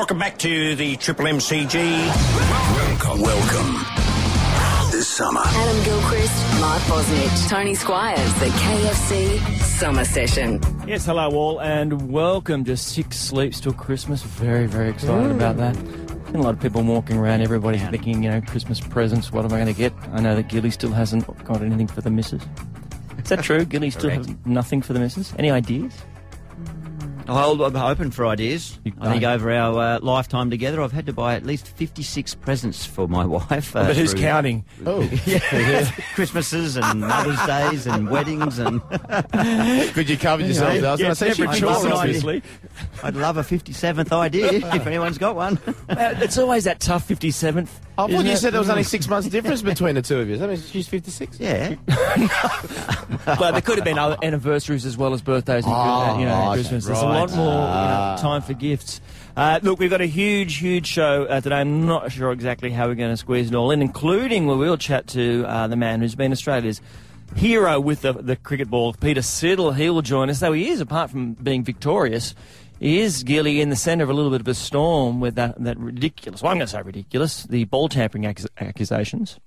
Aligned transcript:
Welcome 0.00 0.18
back 0.18 0.38
to 0.38 0.74
the 0.76 0.96
Triple 0.96 1.26
MCG. 1.26 1.74
Welcome. 1.74 3.20
Welcome. 3.20 4.90
This 4.90 5.06
summer. 5.06 5.42
Adam 5.44 5.84
Gilchrist, 5.84 6.58
Mark 6.58 6.80
Bosnich, 6.84 7.48
Tony 7.50 7.74
Squires, 7.74 8.34
the 8.40 8.46
KFC 8.46 9.38
Summer 9.58 10.06
Session. 10.06 10.58
Yes, 10.86 11.04
hello 11.04 11.28
all, 11.32 11.60
and 11.60 12.10
welcome 12.10 12.64
to 12.64 12.78
Six 12.78 13.18
Sleeps 13.18 13.60
Till 13.60 13.74
Christmas. 13.74 14.22
Very, 14.22 14.66
very 14.66 14.88
excited 14.88 15.32
about 15.32 15.58
that. 15.58 15.74
Been 16.32 16.36
a 16.36 16.42
lot 16.42 16.54
of 16.54 16.60
people 16.60 16.82
walking 16.82 17.18
around, 17.18 17.42
everybody 17.42 17.76
thinking, 17.76 18.22
you 18.22 18.30
know, 18.30 18.40
Christmas 18.40 18.80
presents, 18.80 19.30
what 19.30 19.44
am 19.44 19.52
I 19.52 19.56
going 19.56 19.66
to 19.66 19.74
get? 19.74 19.92
I 20.12 20.20
know 20.20 20.34
that 20.34 20.48
Gilly 20.48 20.70
still 20.70 20.92
hasn't 20.92 21.26
got 21.44 21.60
anything 21.60 21.88
for 21.88 22.00
the 22.00 22.10
missus. 22.10 22.42
Is 23.18 23.28
that 23.28 23.44
true? 23.44 23.66
Gilly 23.66 23.90
still 23.90 24.08
has 24.08 24.26
nothing 24.46 24.80
for 24.80 24.94
the 24.94 24.98
missus? 24.98 25.34
Any 25.38 25.50
ideas? 25.50 25.92
I'll, 27.36 27.62
I'm 27.64 27.76
open 27.76 28.10
for 28.10 28.26
ideas. 28.26 28.78
I 29.00 29.12
think 29.12 29.24
over 29.24 29.50
our 29.52 29.78
uh, 29.96 30.00
lifetime 30.00 30.50
together, 30.50 30.82
I've 30.82 30.92
had 30.92 31.06
to 31.06 31.12
buy 31.12 31.34
at 31.34 31.46
least 31.46 31.68
56 31.68 32.34
presents 32.36 32.84
for 32.84 33.06
my 33.08 33.24
wife. 33.26 33.74
Uh, 33.76 33.84
but 33.86 33.96
who's 33.96 34.12
through 34.12 34.20
counting? 34.20 34.64
Christmases 36.14 36.76
and 36.76 37.00
Mother's 37.00 37.44
Days 37.46 37.86
and 37.86 38.10
weddings 38.10 38.58
and 38.58 38.80
Could 39.94 40.08
you 40.08 40.16
cover 40.16 40.44
yourself? 40.44 40.70
I 40.70 40.90
was 40.92 41.00
Yeah, 41.00 41.04
going 41.04 41.10
to 41.10 41.14
say 41.14 41.32
she 41.32 41.42
every 41.42 41.46
I'd 41.48 41.58
chore, 41.60 41.70
love 41.70 41.84
an 41.84 41.92
idea. 41.92 41.98
obviously. 42.00 42.42
I'd 43.02 43.16
love 43.16 43.36
a 43.36 43.42
57th 43.42 44.12
idea 44.12 44.52
if 44.52 44.86
anyone's 44.86 45.18
got 45.18 45.36
one. 45.36 45.58
Uh, 45.88 46.14
it's 46.18 46.38
always 46.38 46.64
that 46.64 46.80
tough 46.80 47.06
57th. 47.08 47.68
I 48.04 48.06
thought 48.06 48.14
isn't 48.14 48.26
you 48.26 48.32
it? 48.32 48.38
said 48.38 48.52
there 48.52 48.60
was 48.60 48.70
only 48.70 48.82
six 48.82 49.08
months 49.08 49.28
difference 49.30 49.62
between 49.62 49.94
the 49.94 50.02
two 50.02 50.18
of 50.18 50.28
you. 50.28 50.36
That 50.36 50.48
means 50.48 50.68
she's 50.68 50.88
56. 50.88 51.38
Yeah. 51.40 51.76
But 53.24 53.52
there 53.52 53.60
could 53.60 53.76
have 53.76 53.84
been 53.84 53.98
other 53.98 54.16
anniversaries 54.22 54.86
as 54.86 54.96
well 54.96 55.12
as 55.12 55.20
birthdays 55.22 55.64
and 55.64 55.74
Oh, 55.76 56.18
you 56.18 56.24
know, 56.24 56.50
okay, 56.50 56.54
Christmas. 56.54 56.86
There's 56.86 57.00
a 57.00 57.04
lot 57.04 57.30
more 57.32 57.52
you 57.52 57.60
know, 57.60 58.16
time 58.18 58.42
for 58.42 58.54
gifts. 58.54 59.00
Uh, 59.36 59.60
look, 59.62 59.78
we've 59.78 59.90
got 59.90 60.00
a 60.00 60.06
huge, 60.06 60.56
huge 60.56 60.86
show 60.86 61.24
uh, 61.24 61.40
today. 61.40 61.56
I'm 61.56 61.86
not 61.86 62.10
sure 62.12 62.32
exactly 62.32 62.70
how 62.70 62.88
we're 62.88 62.94
going 62.94 63.10
to 63.12 63.16
squeeze 63.16 63.48
it 63.48 63.54
all 63.54 63.70
in, 63.70 63.82
including 63.82 64.46
where 64.46 64.56
we 64.56 64.68
will 64.68 64.76
chat 64.76 65.06
to 65.08 65.44
uh, 65.46 65.66
the 65.68 65.76
man 65.76 66.00
who's 66.00 66.14
been 66.14 66.32
Australia's 66.32 66.80
hero 67.36 67.78
with 67.78 68.00
the, 68.02 68.12
the 68.12 68.36
cricket 68.36 68.68
ball, 68.70 68.92
Peter 68.94 69.20
Siddle. 69.20 69.74
He 69.74 69.88
will 69.90 70.02
join 70.02 70.30
us, 70.30 70.40
though 70.40 70.52
he 70.52 70.70
is, 70.70 70.80
apart 70.80 71.10
from 71.10 71.34
being 71.34 71.62
victorious, 71.62 72.34
he 72.69 72.69
is, 72.80 73.22
Gilly, 73.22 73.60
in 73.60 73.68
the 73.68 73.76
centre 73.76 74.02
of 74.04 74.10
a 74.10 74.14
little 74.14 74.30
bit 74.30 74.40
of 74.40 74.48
a 74.48 74.54
storm 74.54 75.20
with 75.20 75.34
that, 75.34 75.62
that 75.62 75.78
ridiculous, 75.78 76.42
well, 76.42 76.50
I'm 76.50 76.58
going 76.58 76.66
to 76.66 76.72
say 76.72 76.82
ridiculous, 76.82 77.44
the 77.44 77.64
ball 77.64 77.88
tampering 77.88 78.24
accus- 78.24 78.48
accusations. 78.58 79.38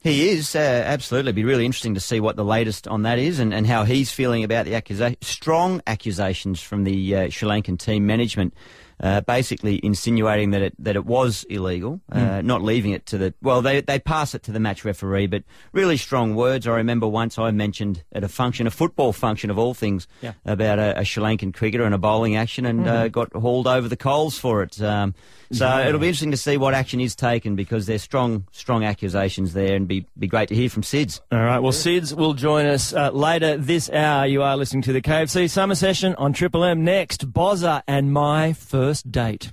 He 0.00 0.28
is, 0.28 0.54
uh, 0.54 0.58
absolutely. 0.58 1.30
It'd 1.30 1.36
be 1.36 1.44
really 1.44 1.64
interesting 1.64 1.94
to 1.94 2.00
see 2.00 2.20
what 2.20 2.36
the 2.36 2.44
latest 2.44 2.86
on 2.86 3.02
that 3.02 3.18
is 3.18 3.40
and, 3.40 3.52
and 3.52 3.66
how 3.66 3.84
he's 3.84 4.12
feeling 4.12 4.44
about 4.44 4.66
the 4.66 4.72
accusa- 4.72 5.16
strong 5.24 5.82
accusations 5.86 6.60
from 6.60 6.84
the 6.84 7.16
uh, 7.16 7.30
Sri 7.30 7.48
Lankan 7.48 7.78
team 7.78 8.06
management. 8.06 8.54
Uh, 8.98 9.20
basically 9.20 9.78
insinuating 9.84 10.52
that 10.52 10.62
it 10.62 10.74
that 10.78 10.96
it 10.96 11.04
was 11.04 11.44
illegal, 11.50 12.00
uh, 12.10 12.40
not 12.42 12.62
leaving 12.62 12.92
it 12.92 13.04
to 13.04 13.18
the 13.18 13.34
well, 13.42 13.60
they 13.60 13.82
they 13.82 13.98
pass 13.98 14.34
it 14.34 14.42
to 14.44 14.50
the 14.52 14.58
match 14.58 14.86
referee, 14.86 15.26
but 15.26 15.42
really 15.72 15.98
strong 15.98 16.34
words. 16.34 16.66
I 16.66 16.76
remember 16.76 17.06
once 17.06 17.38
I 17.38 17.50
mentioned 17.50 18.04
at 18.12 18.24
a 18.24 18.28
function, 18.28 18.66
a 18.66 18.70
football 18.70 19.12
function 19.12 19.50
of 19.50 19.58
all 19.58 19.74
things, 19.74 20.08
Yeah. 20.22 20.32
about 20.46 20.78
a, 20.78 20.98
a 21.00 21.04
Sri 21.04 21.22
Lankan 21.22 21.52
cricketer 21.52 21.84
and 21.84 21.94
a 21.94 21.98
bowling 21.98 22.36
action, 22.36 22.64
and 22.64 22.88
uh, 22.88 23.08
got 23.08 23.30
hauled 23.34 23.66
over 23.66 23.86
the 23.86 23.98
coals 23.98 24.38
for 24.38 24.62
it. 24.62 24.80
Um, 24.80 25.14
so 25.52 25.78
it'll 25.86 26.00
be 26.00 26.08
interesting 26.08 26.30
to 26.32 26.36
see 26.38 26.56
what 26.56 26.72
action 26.72 26.98
is 26.98 27.14
taken 27.14 27.54
because 27.54 27.84
there's 27.84 28.02
strong 28.02 28.46
strong 28.50 28.82
accusations 28.82 29.52
there, 29.52 29.76
and 29.76 29.86
be 29.86 30.06
be 30.18 30.26
great 30.26 30.48
to 30.48 30.54
hear 30.54 30.70
from 30.70 30.82
Sids. 30.82 31.20
All 31.30 31.38
right. 31.38 31.58
Well, 31.58 31.72
Sids 31.72 32.14
will 32.16 32.32
join 32.32 32.64
us 32.64 32.94
uh, 32.94 33.10
later 33.10 33.58
this 33.58 33.90
hour. 33.90 34.24
You 34.26 34.42
are 34.42 34.56
listening 34.56 34.82
to 34.84 34.94
the 34.94 35.02
KFC 35.02 35.50
Summer 35.50 35.74
Session 35.74 36.14
on 36.14 36.32
Triple 36.32 36.64
M. 36.64 36.82
Next, 36.82 37.30
Bozza 37.30 37.82
and 37.86 38.10
my 38.10 38.54
first 38.54 38.85
date. 39.10 39.52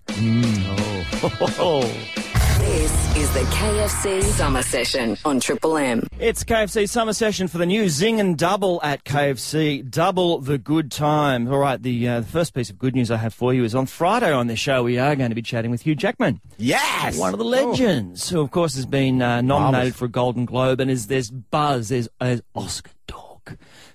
Oh. 1.59 2.09
This 2.64 3.17
is 3.17 3.34
the 3.34 3.42
KFC 3.42 4.23
Summer 4.23 4.62
Session 4.62 5.17
on 5.26 5.42
Triple 5.42 5.76
M. 5.76 6.08
It's 6.17 6.45
KFC 6.45 6.88
Summer 6.88 7.11
Session 7.11 7.49
for 7.49 7.58
the 7.58 7.66
new 7.66 7.86
Zinger 7.86 8.38
Double 8.38 8.80
at 8.82 9.04
KFC. 9.04 9.89
Double 9.89 10.39
the 10.39 10.58
good 10.58 10.89
time. 10.89 11.52
All 11.52 11.58
right. 11.58 11.82
The, 11.82 12.08
uh, 12.08 12.20
the 12.22 12.26
first 12.26 12.54
piece 12.54 12.70
of 12.70 12.77
good 12.77 12.95
news 12.95 13.11
I 13.11 13.17
have 13.17 13.33
for 13.33 13.54
you 13.54 13.66
is 13.66 13.76
on 13.76 13.86
Friday 13.86 14.32
on 14.32 14.48
this 14.48 14.60
show 14.60 14.82
we 14.83 14.98
are 14.98 15.16
going 15.16 15.30
to 15.30 15.36
be 15.36 15.42
chatting 15.42 15.72
with 15.72 15.82
Hugh 15.82 15.95
Jackman. 15.95 16.39
Yes! 16.58 17.17
One 17.17 17.33
of 17.33 17.39
the 17.39 17.45
legends, 17.45 18.30
who 18.30 18.39
of 18.39 18.52
course 18.52 18.76
has 18.76 18.86
been 18.86 19.22
uh, 19.22 19.42
nominated 19.42 19.95
for 19.95 20.05
a 20.05 20.10
Golden 20.10 20.45
Globe, 20.45 20.80
and 20.80 20.89
is 20.89 21.08
there's 21.08 21.32
buzz, 21.32 21.89
there's, 21.89 22.08
there's 22.22 22.42
Oscar 22.55 22.92
talk 23.08 23.23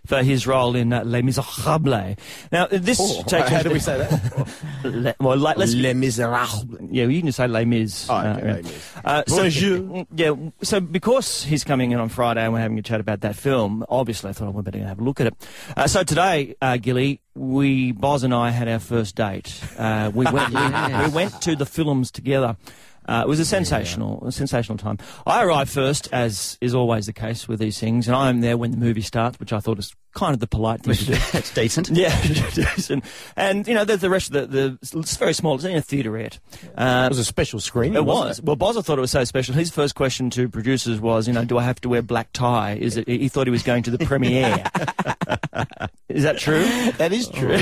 for 0.07 0.23
his 0.23 0.47
role 0.47 0.75
in 0.75 0.93
uh, 0.93 1.05
Les 1.05 1.23
Miserables. 1.23 2.17
Now 2.53 2.67
this 2.67 3.23
takes 3.25 3.49
How 3.49 3.63
do 3.63 3.71
we 3.71 3.79
say 3.79 3.99
that? 3.99 4.49
Le, 4.85 5.15
well, 5.21 5.37
like, 5.37 5.57
let's 5.57 5.75
Les 5.75 5.95
Miserables. 5.95 6.67
yeah, 6.91 7.07
you 7.07 7.21
can 7.21 7.27
just 7.27 7.37
say 7.37 7.47
Les 7.47 7.65
Mis. 7.65 8.07
Oh, 8.09 8.19
okay, 8.19 8.29
uh, 8.29 8.39
yeah. 8.39 8.53
Les 8.53 8.63
Mis. 8.63 8.97
Uh, 9.05 9.23
so, 9.27 9.37
Bonjour. 9.37 10.07
yeah, 10.15 10.35
so 10.63 10.81
because 10.81 11.45
he's 11.45 11.65
coming 11.65 11.93
in 11.93 11.99
on 11.99 12.09
Friday 12.09 12.43
and 12.43 12.53
we're 12.53 12.61
having 12.61 12.79
a 12.79 12.83
chat 12.83 13.01
about 13.01 13.21
that 13.21 13.37
film, 13.37 13.85
obviously 13.89 14.31
I 14.31 14.33
thought 14.33 14.55
we 14.55 14.63
better 14.63 14.79
have 14.79 15.01
a 15.01 15.05
look 15.05 15.21
at 15.21 15.29
it. 15.29 15.49
Uh, 15.77 15.87
so 15.87 16.03
today, 16.03 16.55
uh, 16.63 16.77
Gilly, 16.77 17.21
we 17.35 17.93
Boz 17.93 18.25
and 18.25 18.35
I 18.35 18.51
had 18.51 18.69
our 18.69 18.79
first 18.81 19.17
date. 19.17 19.61
Uh, 19.77 20.11
we 20.15 20.25
went 20.27 20.51
we, 20.51 21.07
we 21.07 21.15
went 21.15 21.41
to 21.43 21.57
the 21.57 21.67
films 21.67 22.11
together. 22.11 22.57
Uh, 23.09 23.23
it 23.25 23.29
was 23.29 23.41
a 23.41 23.45
sensational, 23.45 24.23
a 24.27 24.31
sensational 24.31 24.77
time. 24.79 24.99
I 25.27 25.43
arrived 25.43 25.71
first, 25.71 26.09
as 26.13 26.59
is 26.61 26.75
always 26.75 27.07
the 27.07 27.13
case 27.13 27.49
with 27.49 27.59
these 27.59 27.81
things, 27.81 28.07
and 28.07 28.15
I'm 28.15 28.41
there 28.43 28.57
when 28.59 28.71
the 28.71 28.77
movie 28.77 29.01
starts, 29.01 29.41
which 29.41 29.53
I 29.53 29.61
thought 29.61 29.79
is 29.79 29.95
kind 30.15 30.35
of 30.35 30.41
the 30.41 30.47
polite 30.47 30.83
thing 30.83 30.95
to 30.95 31.05
do. 31.07 31.13
That's 31.33 31.53
decent. 31.55 31.89
Yeah, 31.99 32.15
and, 32.91 33.03
and 33.37 33.67
you 33.67 33.75
know, 33.75 33.85
there's 33.85 34.01
the 34.01 34.11
rest 34.11 34.35
of 34.35 34.51
the, 34.51 34.77
the 34.91 34.99
it's 35.01 35.17
very 35.17 35.33
small. 35.33 35.55
It's 35.55 35.65
in 35.65 35.75
a 35.77 35.81
theaterette. 35.81 36.39
Uh, 36.77 37.05
It 37.07 37.09
was 37.09 37.19
a 37.19 37.25
special 37.25 37.61
screening. 37.61 37.97
it 37.97 38.05
was. 38.05 38.41
Well, 38.43 38.57
Bozza 38.57 38.85
thought 38.85 38.99
it 38.99 39.01
was 39.01 39.11
so 39.11 39.25
special. 39.25 39.55
His 39.55 39.71
first 39.71 39.95
question 39.95 40.29
to 40.31 40.49
producers 40.49 41.01
was, 41.01 41.27
you 41.27 41.33
know, 41.33 41.45
do 41.45 41.57
I 41.59 41.63
have 41.65 41.81
to 41.81 41.89
wear 41.89 42.03
black 42.03 42.33
tie? 42.33 42.75
Is 42.81 42.97
it? 42.99 43.09
He 43.09 43.29
thought 43.29 43.47
he 43.47 43.51
was 43.51 43.63
going 43.63 43.83
to 43.85 43.91
the 43.91 44.05
premiere. 44.05 44.63
is 46.09 46.23
that 46.25 46.39
true? 46.39 46.65
That 46.99 47.13
is 47.13 47.29
true. 47.29 47.59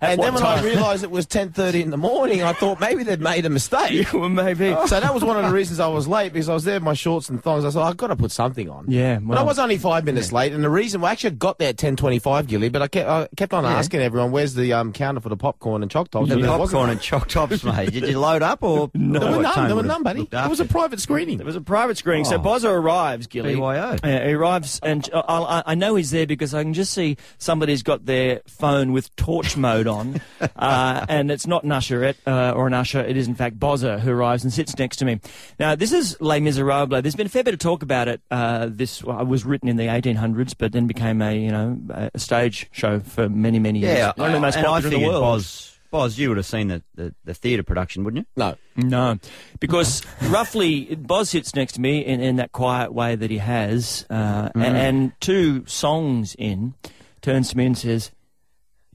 And 0.00 0.20
then 0.20 0.34
when 0.34 0.42
I 0.42 0.62
realised 0.62 1.04
it 1.04 1.10
was 1.10 1.26
10.30 1.26 1.82
in 1.82 1.90
the 1.90 1.96
morning, 1.96 2.42
I 2.42 2.52
thought 2.52 2.80
maybe 2.80 3.02
they'd 3.02 3.20
made 3.20 3.44
a 3.46 3.50
mistake. 3.50 4.12
well, 4.12 4.28
maybe. 4.28 4.74
So 4.86 5.00
that 5.00 5.12
was 5.12 5.24
one 5.24 5.36
of 5.36 5.44
the 5.44 5.52
reasons 5.52 5.80
I 5.80 5.88
was 5.88 6.06
late 6.06 6.32
because 6.32 6.48
I 6.48 6.54
was 6.54 6.64
there 6.64 6.76
in 6.76 6.84
my 6.84 6.94
shorts 6.94 7.28
and 7.28 7.42
thongs. 7.42 7.64
I 7.64 7.70
thought 7.70 7.88
I've 7.88 7.96
got 7.96 8.08
to 8.08 8.16
put 8.16 8.30
something 8.30 8.68
on. 8.68 8.86
Yeah, 8.88 9.18
but 9.20 9.38
I 9.38 9.42
was 9.42 9.58
only 9.58 9.78
five 9.78 10.04
minutes 10.04 10.32
late, 10.32 10.52
and 10.52 10.62
the 10.62 10.70
reason 10.70 11.00
well, 11.00 11.10
actually 11.10 11.32
got 11.32 11.58
there 11.58 11.70
at 11.70 11.78
ten 11.78 11.96
twenty-five, 11.96 12.46
Gilly. 12.46 12.68
But 12.68 12.82
I 12.82 12.88
kept, 12.88 13.08
I 13.08 13.28
kept 13.36 13.52
on 13.52 13.64
asking 13.64 14.00
everyone, 14.00 14.30
"Where's 14.30 14.54
the 14.54 14.72
um, 14.72 14.92
counter 14.92 15.20
for 15.20 15.28
the 15.28 15.36
popcorn 15.36 15.82
and 15.82 15.90
choc 15.90 16.10
tops?" 16.10 16.28
The 16.28 16.34
And 16.34 16.44
there 16.44 16.50
popcorn 16.50 16.90
and 16.90 17.00
choc 17.00 17.28
tops, 17.28 17.64
mate. 17.64 17.92
Did 17.92 18.08
you 18.08 18.18
load 18.18 18.42
up 18.42 18.62
or 18.62 18.90
no? 18.94 19.18
There 19.18 19.36
were 19.36 19.42
none. 19.42 19.66
There 19.66 19.76
were 19.76 19.82
none, 19.82 20.02
buddy. 20.02 20.28
It 20.30 20.50
was 20.50 20.60
a 20.60 20.64
private 20.64 21.00
screening. 21.00 21.40
It 21.40 21.46
was 21.46 21.56
a 21.56 21.60
private 21.60 21.98
screening. 21.98 22.24
So 22.24 22.38
Bozza 22.38 22.70
arrives, 22.70 23.26
Gilly. 23.26 23.56
BYO. 23.56 23.96
Uh, 24.02 24.26
he 24.26 24.32
arrives, 24.34 24.80
and 24.82 25.08
I, 25.12 25.62
I 25.66 25.74
know 25.74 25.94
he's 25.96 26.10
there 26.10 26.26
because 26.26 26.54
I 26.54 26.62
can 26.62 26.74
just 26.74 26.92
see 26.92 27.16
somebody's 27.38 27.82
got 27.82 28.06
their 28.06 28.42
phone 28.46 28.92
with 28.92 29.14
torch 29.16 29.56
mode 29.56 29.87
on, 29.88 30.20
uh, 30.56 31.06
and 31.08 31.30
it's 31.30 31.46
not 31.46 31.64
an 31.64 31.72
usher 31.72 32.14
uh, 32.26 32.52
or 32.54 32.66
an 32.66 32.74
usher. 32.74 33.00
It 33.00 33.16
is 33.16 33.26
in 33.26 33.34
fact 33.34 33.58
Bozza 33.58 33.98
who 34.00 34.10
arrives 34.12 34.44
and 34.44 34.52
sits 34.52 34.78
next 34.78 34.96
to 34.98 35.04
me. 35.04 35.20
Now 35.58 35.74
this 35.74 35.92
is 35.92 36.16
Les 36.20 36.40
Miserables. 36.40 37.02
There's 37.02 37.16
been 37.16 37.26
a 37.26 37.30
fair 37.30 37.42
bit 37.44 37.54
of 37.54 37.60
talk 37.60 37.82
about 37.82 38.06
it. 38.08 38.20
Uh, 38.30 38.68
this 38.70 39.02
well, 39.02 39.24
was 39.26 39.44
written 39.44 39.68
in 39.68 39.76
the 39.76 39.86
1800s, 39.86 40.54
but 40.56 40.72
then 40.72 40.86
became 40.86 41.20
a 41.22 41.36
you 41.36 41.50
know 41.50 41.78
a 42.14 42.18
stage 42.18 42.68
show 42.70 43.00
for 43.00 43.28
many 43.28 43.58
many 43.58 43.80
years. 43.80 43.98
Yeah, 43.98 44.12
one 44.16 44.30
of 44.30 44.34
the 44.34 44.40
most 44.40 44.58
popular 44.58 44.94
in 44.94 45.00
the 45.02 45.08
world. 45.08 45.22
Boz, 45.22 45.78
Boz, 45.90 46.18
you 46.18 46.28
would 46.28 46.36
have 46.36 46.44
seen 46.44 46.68
the, 46.68 46.82
the, 46.96 47.14
the 47.24 47.32
theatre 47.32 47.62
production, 47.62 48.04
wouldn't 48.04 48.26
you? 48.26 48.42
No. 48.42 48.56
No, 48.76 49.18
because 49.58 50.02
roughly 50.28 50.94
Boz 50.96 51.30
sits 51.30 51.54
next 51.54 51.72
to 51.72 51.80
me 51.80 52.00
in, 52.04 52.20
in 52.20 52.36
that 52.36 52.52
quiet 52.52 52.92
way 52.92 53.16
that 53.16 53.30
he 53.30 53.38
has, 53.38 54.04
uh, 54.10 54.50
Mm-hmm. 54.50 54.60
a- 54.60 54.64
and, 54.66 55.12
two 55.20 55.64
songs 55.66 56.34
in, 56.38 56.74
turns 57.22 57.48
to 57.50 57.56
me 57.56 57.64
and 57.66 57.78
says, 57.78 58.10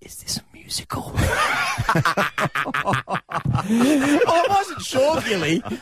"Is 0.02 0.18
this 0.18 0.38
a 0.38 0.44
musical?" 0.63 1.12
well, 1.13 1.24
I 3.67 4.46
wasn't 4.49 4.82
sure, 4.82 5.22
Gilly. 5.22 5.64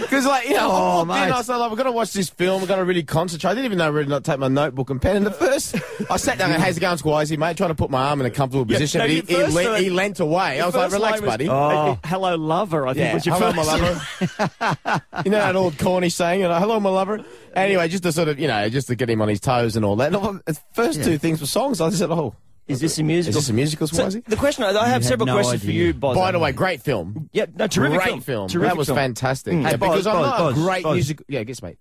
Because, 0.00 0.26
like, 0.26 0.46
you 0.48 0.54
know, 0.54 0.68
Oh, 0.70 0.74
I 0.74 1.04
walked 1.04 1.10
in. 1.26 1.32
I 1.32 1.36
was 1.38 1.48
like, 1.48 1.70
I've 1.72 1.76
got 1.76 1.82
to 1.84 1.92
watch 1.92 2.12
this 2.12 2.28
film, 2.30 2.62
I've 2.62 2.68
got 2.68 2.76
to 2.76 2.84
really 2.84 3.02
concentrate. 3.02 3.50
I 3.50 3.54
didn't 3.54 3.66
even 3.66 3.78
know 3.78 3.92
where 3.92 4.02
to 4.02 4.08
not 4.08 4.24
take 4.24 4.38
my 4.38 4.48
notebook 4.48 4.90
and 4.90 5.00
pen. 5.00 5.16
And 5.16 5.26
the 5.26 5.30
first, 5.30 5.76
I 6.10 6.16
sat 6.16 6.38
down 6.38 6.50
and, 6.52 6.62
how's 6.62 6.76
it 6.76 6.80
going, 6.80 6.96
Squizzy, 6.96 7.38
mate? 7.38 7.56
Trying 7.56 7.70
to 7.70 7.74
put 7.74 7.90
my 7.90 8.08
arm 8.08 8.20
in 8.20 8.26
a 8.26 8.30
comfortable 8.30 8.66
position, 8.66 8.98
no, 8.98 9.04
but 9.04 9.10
he, 9.10 9.16
your 9.16 9.24
he, 9.26 9.34
first 9.34 9.54
leant, 9.56 9.70
line- 9.72 9.82
he 9.82 9.90
leant 9.90 10.20
away. 10.20 10.60
I 10.60 10.66
was 10.66 10.74
like, 10.74 10.92
relax, 10.92 11.20
was, 11.20 11.28
buddy. 11.28 11.48
uh, 11.48 11.96
"Hello, 12.04 12.34
lover." 12.36 12.86
I 12.86 12.92
think 12.94 13.04
Yeah, 13.04 13.14
was 13.14 13.26
your 13.26 13.34
hello, 13.36 13.52
first 13.52 13.68
my 13.68 13.76
lover. 13.78 15.02
you 15.24 15.30
know 15.30 15.38
that 15.38 15.56
old 15.56 15.78
corny 15.78 16.08
saying, 16.08 16.40
you 16.40 16.48
know, 16.48 16.58
hello, 16.58 16.78
my 16.80 16.90
lover. 16.90 17.24
Anyway, 17.54 17.88
just 17.88 18.02
to 18.02 18.12
sort 18.12 18.28
of, 18.28 18.38
you 18.38 18.48
know, 18.48 18.68
just 18.68 18.88
to 18.88 18.96
get 18.96 19.08
him 19.08 19.22
on 19.22 19.28
his 19.28 19.40
toes 19.40 19.76
and 19.76 19.84
all 19.84 19.96
that. 19.96 20.08
And 20.08 20.16
all- 20.16 20.40
the 20.44 20.58
first 20.72 21.02
two 21.02 21.18
things 21.18 21.40
were 21.40 21.46
songs. 21.46 21.80
I 21.80 21.86
just 21.88 21.98
said, 22.00 22.10
oh, 22.10 22.34
Is 22.70 22.80
this 22.80 22.98
a 22.98 23.02
musical? 23.02 23.30
is 23.38 23.44
this 23.44 23.50
a 23.50 23.52
musical, 23.52 23.86
So, 23.88 23.96
Swazi? 23.96 24.20
the 24.20 24.36
question 24.36 24.64
I 24.64 24.70
I 24.70 24.88
have 24.88 25.04
several 25.04 25.26
no 25.26 25.34
questions 25.34 25.64
for 25.64 25.70
you, 25.70 25.92
Boz. 25.94 26.16
By 26.16 26.30
the 26.32 26.38
way, 26.38 26.52
great 26.52 26.80
film. 26.82 27.28
yeah, 27.32 27.46
no, 27.54 27.66
terrific 27.66 27.98
great 27.98 28.08
film. 28.08 28.20
film. 28.20 28.48
Terrific 28.48 28.70
that 28.70 28.76
was 28.78 28.88
film. 28.88 28.96
fantastic. 28.98 29.54
Mm. 29.54 29.62
Yeah, 29.70 29.76
Boz, 29.76 29.90
because 29.90 30.06
I'm 30.06 30.22
not 30.22 30.38
Boz, 30.38 30.56
a 30.58 30.60
great 30.60 30.82
Boz. 30.84 30.94
musical. 30.94 31.26
Yeah, 31.28 31.42
guess, 31.44 31.62
mate. 31.62 31.78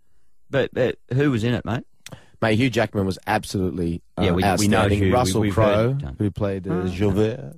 But, 0.50 0.72
but 0.74 0.98
who 1.14 1.32
was 1.32 1.44
in 1.44 1.54
it, 1.54 1.64
mate? 1.66 1.84
Mate, 2.42 2.56
Hugh 2.58 2.70
Jackman 2.70 3.06
was 3.06 3.20
absolutely 3.28 4.02
uh, 4.18 4.22
Yeah, 4.24 4.32
we- 4.32 4.36
we 4.38 4.42
know 4.44 4.48
outstanding. 4.80 5.00
Hugh. 5.00 5.14
Russell 5.14 5.42
we've 5.42 5.54
Crowe, 5.54 5.98
who 6.18 6.32
played 6.32 6.68
uh, 6.68 6.88
Javert, 6.88 7.56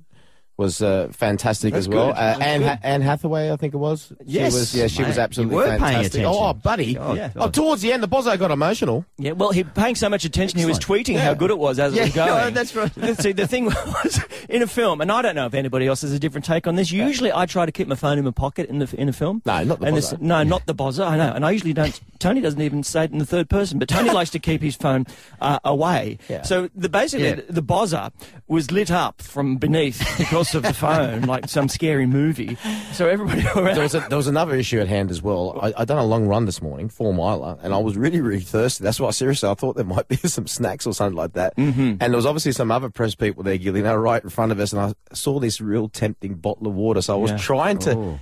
was 0.58 0.82
uh, 0.82 1.08
fantastic 1.12 1.72
That's 1.72 1.86
as 1.86 1.88
well. 1.88 2.10
Uh, 2.10 2.36
Anne. 2.40 2.62
Ha- 2.62 2.78
Anne 2.82 3.00
Hathaway, 3.00 3.50
I 3.50 3.56
think 3.56 3.74
it 3.74 3.78
was. 3.78 4.12
Yes, 4.24 4.52
she 4.52 4.58
was, 4.58 4.74
yeah, 4.74 4.86
she 4.86 5.02
was 5.02 5.18
absolutely 5.18 5.54
you 5.56 5.60
were 5.62 5.66
paying 5.66 5.80
fantastic. 5.80 6.20
attention. 6.22 6.40
Oh, 6.44 6.52
buddy. 6.52 6.98
Oh, 6.98 7.14
Yeah. 7.14 7.30
Oh, 7.36 7.48
towards 7.48 7.80
the 7.82 7.92
end, 7.92 8.02
the 8.02 8.08
bozo 8.08 8.38
got 8.38 8.50
emotional. 8.50 9.04
Yeah, 9.18 9.32
well, 9.32 9.50
he 9.50 9.64
paying 9.64 9.94
so 9.94 10.08
much 10.08 10.24
attention, 10.24 10.58
he 10.60 10.66
was 10.66 10.78
tweeting 10.78 11.18
how 11.18 11.34
good 11.34 11.50
it 11.50 11.58
was 11.58 11.78
as 11.78 11.94
Yeah, 11.94 12.02
it 12.02 12.04
was 12.06 12.14
going. 12.14 12.28
no, 12.28 12.50
that's 12.50 12.76
right. 12.76 12.92
See, 13.20 13.32
the 13.32 13.46
thing 13.46 13.64
was, 13.66 14.20
in 14.48 14.62
a 14.62 14.66
film, 14.66 15.00
and 15.00 15.10
I 15.10 15.22
don't 15.22 15.34
know 15.34 15.46
if 15.46 15.54
anybody 15.54 15.86
else 15.86 16.02
has 16.02 16.12
a 16.12 16.18
different 16.18 16.44
take 16.44 16.66
on 16.66 16.76
this. 16.76 16.92
Usually, 16.92 17.32
I 17.32 17.46
try 17.46 17.64
to 17.66 17.72
keep 17.72 17.88
my 17.88 17.94
phone 17.94 18.18
in 18.18 18.24
my 18.24 18.30
pocket 18.30 18.68
in 18.68 18.78
the 18.78 18.94
in 18.96 19.08
a 19.08 19.12
film. 19.12 19.42
No, 19.46 19.64
not 19.64 19.80
the 19.80 19.86
and 19.86 19.96
bozzo. 19.96 20.20
No, 20.20 20.42
not 20.42 20.66
the 20.66 20.74
bozzer. 20.74 21.06
I 21.06 21.16
know, 21.16 21.32
and 21.32 21.44
I 21.46 21.50
usually 21.52 21.72
don't. 21.72 21.98
Tony 22.18 22.40
doesn't 22.40 22.60
even 22.60 22.82
say 22.84 23.04
it 23.04 23.10
in 23.12 23.18
the 23.18 23.26
third 23.26 23.48
person, 23.48 23.78
but 23.78 23.88
Tony 23.88 24.10
likes 24.12 24.30
to 24.30 24.38
keep 24.38 24.60
his 24.62 24.76
phone 24.76 25.06
uh, 25.40 25.58
away. 25.64 26.18
Yeah. 26.28 26.42
So 26.42 26.68
the 26.74 26.88
basically 26.88 27.26
Yeah. 27.28 27.34
the, 27.36 27.54
the 27.54 27.62
bozzer 27.62 28.12
was 28.46 28.70
lit 28.70 28.90
up 28.90 29.22
from 29.22 29.56
beneath 29.56 29.98
because 30.18 30.41
of 30.54 30.62
the 30.62 30.74
phone, 30.74 31.22
like 31.22 31.48
some 31.48 31.68
scary 31.68 32.06
movie. 32.06 32.56
So 32.92 33.08
everybody 33.08 33.42
around. 33.46 33.74
There 33.74 33.82
was, 33.82 33.94
a, 33.94 34.00
there 34.08 34.16
was 34.16 34.26
another 34.26 34.54
issue 34.54 34.80
at 34.80 34.88
hand 34.88 35.10
as 35.10 35.22
well. 35.22 35.58
I, 35.62 35.72
I 35.78 35.84
done 35.84 35.98
a 35.98 36.04
long 36.04 36.26
run 36.26 36.44
this 36.46 36.60
morning, 36.60 36.88
four 36.88 37.14
miler, 37.14 37.58
and 37.62 37.72
I 37.72 37.78
was 37.78 37.96
really, 37.96 38.20
really 38.20 38.40
thirsty. 38.40 38.84
That's 38.84 39.00
why, 39.00 39.10
seriously, 39.10 39.48
I 39.48 39.54
thought 39.54 39.76
there 39.76 39.84
might 39.84 40.08
be 40.08 40.16
some 40.24 40.46
snacks 40.46 40.86
or 40.86 40.92
something 40.94 41.16
like 41.16 41.32
that. 41.34 41.56
Mm-hmm. 41.56 41.80
And 41.80 42.00
there 42.00 42.16
was 42.16 42.26
obviously 42.26 42.52
some 42.52 42.70
other 42.70 42.90
press 42.90 43.14
people 43.14 43.42
there, 43.42 43.56
Gilly, 43.56 43.80
they 43.80 43.90
were 43.90 44.00
right 44.00 44.22
in 44.22 44.28
front 44.30 44.52
of 44.52 44.60
us, 44.60 44.72
and 44.72 44.80
I 44.82 44.94
saw 45.14 45.38
this 45.40 45.60
real 45.60 45.88
tempting 45.88 46.34
bottle 46.34 46.66
of 46.66 46.74
water. 46.74 47.00
So 47.02 47.14
I 47.14 47.16
was 47.20 47.30
Yeah. 47.32 47.38
trying 47.38 47.78
to 47.78 47.92
Oh. 47.96 48.20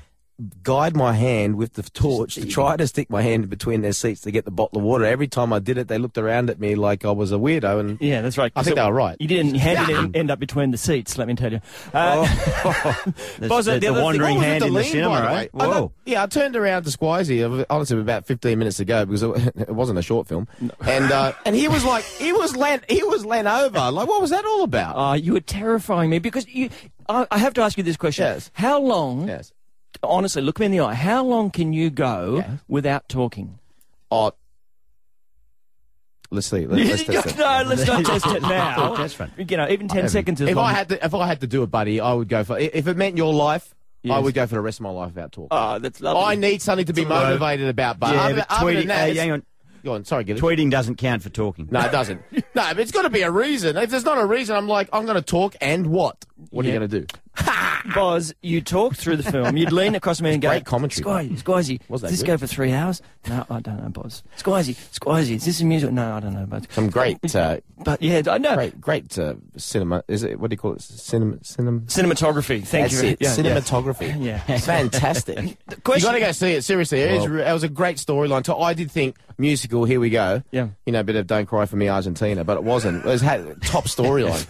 Guide 0.63 0.97
my 0.97 1.13
hand 1.13 1.57
with 1.57 1.75
the 1.75 1.83
torch 1.83 2.35
to 2.35 2.47
try 2.47 2.77
to 2.77 2.87
stick 2.87 3.11
my 3.11 3.23
hand 3.23 3.49
between 3.49 3.83
their 3.83 3.93
seats 3.93 4.21
to 4.23 4.31
get 4.31 4.45
the 4.45 4.51
bottle 4.51 4.79
of 4.79 4.85
water. 4.85 5.05
Every 5.05 5.29
time 5.29 5.53
I 5.53 5.59
did 5.59 5.79
it, 5.79 5.89
they 5.89 5.99
looked 5.99 6.19
around 6.19 6.51
at 6.51 6.59
me 6.61 6.75
like 6.75 7.05
I 7.05 7.11
was 7.11 7.33
a 7.33 7.37
weirdo. 7.37 7.81
And 7.81 8.01
Yeah, 8.01 8.21
that's 8.23 8.39
right. 8.39 8.53
I 8.57 8.63
think 8.63 8.77
So 8.77 8.83
they 8.83 8.89
were 8.91 8.95
right. 8.97 9.17
You 9.21 9.29
didn't 9.29 9.55
hand 9.55 9.87
didn't 9.87 10.17
end 10.17 10.31
up 10.31 10.39
between 10.39 10.71
the 10.71 10.79
seats. 10.79 11.19
Let 11.19 11.29
me 11.29 11.35
tell 11.35 11.53
you. 11.53 11.61
Uh, 11.93 12.25
The, 13.39 13.49
Bozza, 13.49 13.65
the, 13.65 13.71
the 13.73 13.81
the 13.81 13.95
thing- 13.95 14.03
wandering 14.03 14.37
was 14.37 14.45
hand 14.45 14.65
with 14.65 14.69
in 14.69 14.75
the 14.75 14.85
cinema, 14.85 15.17
the 15.17 15.27
right? 15.27 15.51
I 15.55 15.67
Whoa. 15.67 15.93
yeah, 16.05 16.23
I 16.23 16.27
turned 16.27 16.57
around 16.57 16.85
to 16.85 16.91
Squizzy, 16.91 17.67
honestly, 17.71 17.99
about 18.01 18.27
15 18.27 18.59
minutes 18.59 18.81
ago 18.81 19.07
because 19.07 19.23
it, 19.23 19.31
it 19.57 19.71
wasn't 19.75 19.99
a 19.99 20.03
short 20.03 20.27
film, 20.27 20.47
and 20.81 21.11
uh, 21.13 21.33
and 21.47 21.55
he 21.57 21.69
was 21.69 21.85
like, 21.85 22.05
he 22.05 22.33
was 22.33 22.57
leant, 22.57 22.85
he 22.91 23.03
was 23.03 23.25
leant 23.25 23.49
over. 23.49 23.91
Like, 23.91 24.09
what 24.09 24.21
was 24.21 24.31
that 24.31 24.45
all 24.45 24.63
about? 24.63 24.97
Uh, 24.97 25.15
you 25.15 25.33
were 25.35 25.41
terrifying 25.41 26.11
me 26.11 26.19
because 26.19 26.47
you. 26.49 26.71
I, 27.09 27.27
I 27.31 27.39
have 27.39 27.55
to 27.55 27.63
ask 27.63 27.77
you 27.77 27.83
this 27.83 27.97
question. 27.97 28.25
Yes. 28.25 28.51
How 28.55 28.79
long? 28.81 29.27
yes. 29.29 29.53
Honestly, 30.03 30.41
look 30.43 30.59
me 30.59 30.67
in 30.67 30.73
the 30.73 30.81
eye. 30.81 30.95
How 30.95 31.25
long 31.25 31.51
can 31.51 31.73
you 31.73 31.91
go 31.91 32.37
Yeah. 32.39 32.57
without 32.69 33.09
talking? 33.09 33.59
Oh, 34.11 34.33
let's 36.31 36.47
see. 36.47 36.67
Let, 36.67 36.87
let's 36.87 37.05
test 37.05 37.27
it. 37.27 37.37
no, 37.39 37.63
let's 37.67 37.87
not 37.87 38.05
test 38.05 38.27
it 38.27 38.43
now. 38.43 38.95
That's 38.97 39.19
right. 39.21 39.31
You 39.37 39.57
know, 39.57 39.69
even 39.69 39.89
ten 39.89 40.09
seconds 40.09 40.41
is 40.41 40.49
If 40.49 40.57
long. 40.57 40.67
I 40.67 40.73
had 40.73 40.89
to, 40.91 41.05
if 41.05 41.15
I 41.15 41.27
had 41.27 41.41
to 41.41 41.47
do 41.47 41.63
it, 41.63 41.71
buddy, 41.71 42.01
I 42.01 42.13
would 42.13 42.29
go 42.29 42.45
for. 42.45 42.59
If 42.59 42.87
it 42.87 42.97
meant 42.97 43.17
your 43.17 43.33
life, 43.35 43.75
I 44.09 44.19
would 44.19 44.35
go 44.35 44.47
for 44.47 44.55
the 44.55 44.61
rest 44.61 44.79
of 44.81 44.85
my 44.85 44.91
life 44.91 45.09
without 45.15 45.33
talking. 45.33 45.49
Oh, 45.51 45.79
that's 45.79 46.01
lovely. 46.01 46.23
I 46.23 46.35
need 46.37 46.63
something 46.63 46.87
to 46.87 46.93
be 46.93 47.05
motivated 47.05 47.69
about, 47.69 47.99
but 48.01 48.15
Yeah, 48.15 48.23
other, 48.23 48.35
but 48.37 48.47
other 48.51 48.67
tweeting, 48.73 48.77
than 48.79 48.87
that, 48.89 48.99
hey, 49.05 49.11
it's- 49.11 49.23
hang 49.23 49.33
on. 49.33 49.43
Go 49.83 49.95
on, 49.95 50.05
sorry, 50.05 50.25
Gilly. 50.25 50.39
Tweeting 50.39 50.71
doesn't 50.71 50.97
count 50.97 51.23
for 51.23 51.31
talking. 51.31 51.67
No, 51.71 51.81
it 51.81 51.91
doesn't. 51.91 52.21
no, 52.33 52.43
but 52.55 52.79
it's 52.81 52.93
got 52.93 53.03
to 53.03 53.09
be 53.11 53.23
a 53.23 53.31
reason. 53.31 53.79
If 53.79 53.89
there's 53.89 54.05
not 54.05 54.19
a 54.19 54.27
reason, 54.27 54.55
I'm 54.55 54.69
like, 54.69 54.91
I'm 54.93 55.07
going 55.07 55.17
to 55.17 55.23
talk, 55.23 55.57
and 55.63 55.87
what? 55.87 56.23
What 56.51 56.67
Yeah. 56.67 56.73
are 56.73 56.75
you 56.75 56.79
going 56.81 56.91
to 56.91 57.01
do? 57.01 57.07
Boz, 57.95 58.35
you 58.43 58.61
talked 58.61 58.97
through 58.97 59.17
the 59.17 59.31
film. 59.31 59.57
You'd 59.57 59.73
lean 59.73 59.95
across 59.95 60.21
me 60.21 60.33
and 60.33 60.43
go, 60.43 60.49
Great 60.51 60.65
commentary, 60.65 61.05
Squizzy, 61.05 61.43
Squizzy, 61.43 61.81
Was 61.89 62.03
that 62.03 62.11
this 62.11 62.21
good? 62.21 62.27
go 62.27 62.39
for 62.39 62.47
three 62.47 62.73
hours? 62.73 63.01
No, 63.29 63.45
I 63.51 63.61
don't 63.61 63.83
know, 63.83 63.89
Boz. 63.89 64.23
Squizzy, 64.37 64.75
Squizzy, 64.99 65.37
is 65.37 65.45
this 65.45 65.61
a 65.61 65.65
music? 65.65 65.91
No, 65.93 66.15
I 66.17 66.21
don't 66.21 66.35
know, 66.35 66.47
but 66.47 66.71
Some 66.73 66.91
great, 66.91 67.35
uh, 67.35 67.59
but 67.79 68.03
yeah, 68.03 68.23
I 68.29 68.39
know. 68.39 68.55
great, 68.55 68.81
great 68.81 69.19
uh, 69.19 69.35
cinema. 69.57 70.03
Is 70.09 70.23
it? 70.23 70.39
What 70.39 70.51
do 70.51 70.55
you 70.55 70.59
call 70.59 70.75
it? 70.75 70.83
Cinema, 70.83 71.39
cinema. 71.43 71.81
Cinematography. 71.81 72.65
Thank 72.65 72.91
That's 72.91 73.03
you. 73.03 73.09
it. 73.11 73.19
Yeah, 73.21 73.31
Cinematography. 73.35 74.11
Yeah. 74.21 74.43
It's 74.49 74.67
fantastic. 74.67 75.39
you 75.69 76.01
got 76.01 76.13
to 76.13 76.21
go 76.21 76.33
see 76.33 76.53
it. 76.53 76.63
Seriously, 76.65 77.01
it, 77.01 77.13
is, 77.13 77.19
Well- 77.21 77.29
re- 77.29 77.47
it 77.49 77.53
was 77.53 77.63
a 77.63 77.69
great 77.69 77.97
storyline. 77.97 78.45
So 78.45 78.61
I 78.61 78.75
did 78.75 78.91
think 78.91 79.17
musical. 79.39 79.85
Here 79.85 79.99
we 80.01 80.11
go. 80.11 80.43
Yeah. 80.51 80.69
You 80.85 80.93
know, 80.93 81.01
a 81.01 81.05
bit 81.05 81.17
of 81.17 81.27
"Don't 81.27 81.47
Cry 81.47 81.65
for 81.67 81.77
Me, 81.77 81.89
Argentina," 81.89 82.45
but 82.45 82.59
it 82.59 82.65
wasn't. 82.65 83.05
It 83.05 83.09
was 83.09 83.23
had 83.23 83.63
top 83.63 83.85
storyline. 83.85 84.47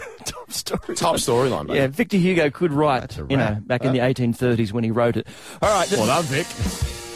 Top 0.51 0.83
story. 0.85 0.97
top 0.97 1.17
storyline. 1.17 1.67
mate. 1.69 1.77
Yeah, 1.77 1.87
Victor 1.87 2.17
Hugo 2.17 2.51
could 2.51 2.73
write, 2.73 3.17
you 3.17 3.37
know, 3.37 3.37
wrap. 3.37 3.67
back 3.67 3.85
in 3.85 3.93
the 3.93 4.01
1830s 4.01 4.73
when 4.73 4.85
he 4.85 4.91
wrote 4.91 5.17
it. 5.17 5.27
All 5.63 5.71
right, 5.71 5.91
Well 5.93 6.07
done, 6.07 6.25
Vic. 6.25 6.47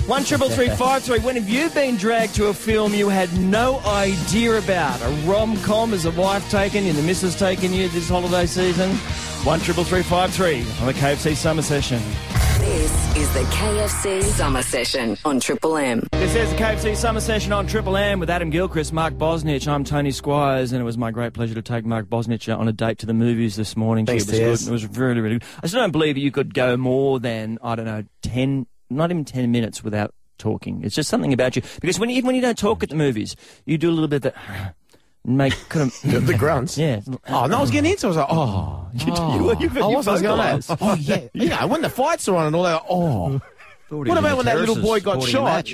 One 0.06 0.25
triple 0.25 0.49
three 0.49 0.69
five 0.71 1.03
three. 1.03 1.19
When 1.21 1.37
have 1.37 1.49
you 1.49 1.71
been 1.71 1.97
dragged 1.97 2.35
to 2.37 2.47
a 2.47 2.55
film 2.55 2.95
you 2.95 3.09
had 3.09 3.33
no 3.39 3.81
idea 3.81 4.59
about? 4.59 5.01
A 5.03 5.09
rom 5.27 5.56
com? 5.62 5.93
Is 5.93 6.03
the 6.05 6.11
wife 6.12 6.49
taken 6.51 6.85
you? 6.85 6.93
The 6.93 7.03
missus 7.03 7.37
taken 7.37 7.73
you 7.73 7.89
this 7.89 8.09
holiday 8.09 8.47
season? 8.47 8.91
One 9.45 9.61
triple 9.61 9.85
three 9.85 10.03
five 10.03 10.33
three 10.33 10.61
on 10.81 10.87
the 10.87 10.95
KFC 10.95 11.35
Summer 11.35 11.62
Session. 11.62 12.01
This 12.59 13.17
is 13.17 13.33
the 13.35 13.41
KFC 13.41 14.23
Summer 14.23 14.62
Session 14.62 15.19
on 15.25 15.39
Triple 15.39 15.77
M. 15.77 16.06
This 16.12 16.35
is 16.35 16.51
the 16.51 16.56
KFC 16.56 16.97
Summer 16.97 17.21
Session 17.21 17.53
on 17.53 17.67
Triple 17.67 17.97
M 17.97 18.21
with 18.21 18.31
Adam 18.31 18.49
Gilchrist, 18.49 18.93
Mark 18.93 19.15
Bosnich. 19.15 19.69
I'm 19.69 19.85
Tony 19.85 20.11
Squires, 20.12 20.73
and 20.73 20.81
it 20.81 20.85
was 20.85 20.97
my 20.97 21.11
great 21.11 21.35
pleasure 21.35 21.55
to 21.55 21.62
take 21.62 21.85
Mark 21.85 22.06
Bosnich 22.06 22.51
uh, 22.51 22.56
on 22.56 22.67
a 22.67 22.73
date 22.73 22.99
to 23.01 23.06
the 23.06 23.12
movies 23.12 23.56
this 23.56 23.77
morning. 23.77 24.06
Thanks, 24.06 24.25
it 24.29 24.49
was 24.49 24.62
good. 24.62 24.69
It 24.69 24.73
was 24.73 24.99
really, 24.99 25.21
really 25.21 25.39
good. 25.41 25.49
I 25.62 25.67
still 25.67 25.81
don't 25.81 25.93
believe 25.93 26.17
you 26.17 26.31
could 26.31 26.55
go 26.55 26.77
more 26.79 27.21
than 27.21 27.59
I 27.62 27.75
don't 27.75 27.85
know 27.85 28.05
ten, 28.23 28.67
not 28.90 29.10
even 29.10 29.25
ten 29.25 29.50
minutes 29.50 29.82
without 29.84 30.14
talking. 30.38 30.82
It's 30.84 30.94
just 30.94 31.08
something 31.08 31.32
about 31.32 31.56
you 31.56 31.62
because 31.81 31.98
when 31.98 32.10
even 32.10 32.26
when 32.26 32.34
you 32.36 32.42
don't 32.42 32.58
talk 32.58 32.82
at 32.82 32.88
the 32.88 32.96
movies, 32.96 33.36
you 33.64 33.78
do 33.78 33.88
a 33.90 33.92
little 33.92 34.08
bit 34.08 34.25
of 34.25 34.32
that. 34.34 34.75
Make 35.26 35.54
kind 35.70 35.90
of 35.90 36.00
The, 36.12 36.20
the 36.20 36.36
grunts. 36.36 36.76
yeah. 36.76 37.00
Oh, 37.28 37.46
no, 37.46 37.56
I 37.56 37.60
was 37.62 37.70
getting 37.70 37.90
into 37.92 38.06
it. 38.06 38.10
I 38.10 38.12
was 38.12 38.16
like, 38.19 38.26
oh. 38.28 38.88
You, 39.06 39.12
oh. 39.16 39.34
you, 39.58 39.69
you, 39.70 39.82
I 39.82 39.88
you 39.88 39.96
was, 39.96 40.06
I 40.06 40.12
was 40.12 40.20
going, 40.22 40.38
vocalise. 40.38 40.76
oh, 40.82 40.94
yeah. 41.00 41.28
Yeah, 41.32 41.64
when 41.64 41.81
the 41.81 41.88
fights 41.88 42.28
are 42.28 42.36
on 42.36 42.48
and 42.48 42.54
all 42.56 42.64
that, 42.64 42.82
oh. 42.90 43.40
What 43.88 44.19
about 44.19 44.36
when 44.36 44.44
that 44.46 44.58
little 44.58 44.76
boy 44.76 45.00
got 45.00 45.22
shot? 45.22 45.72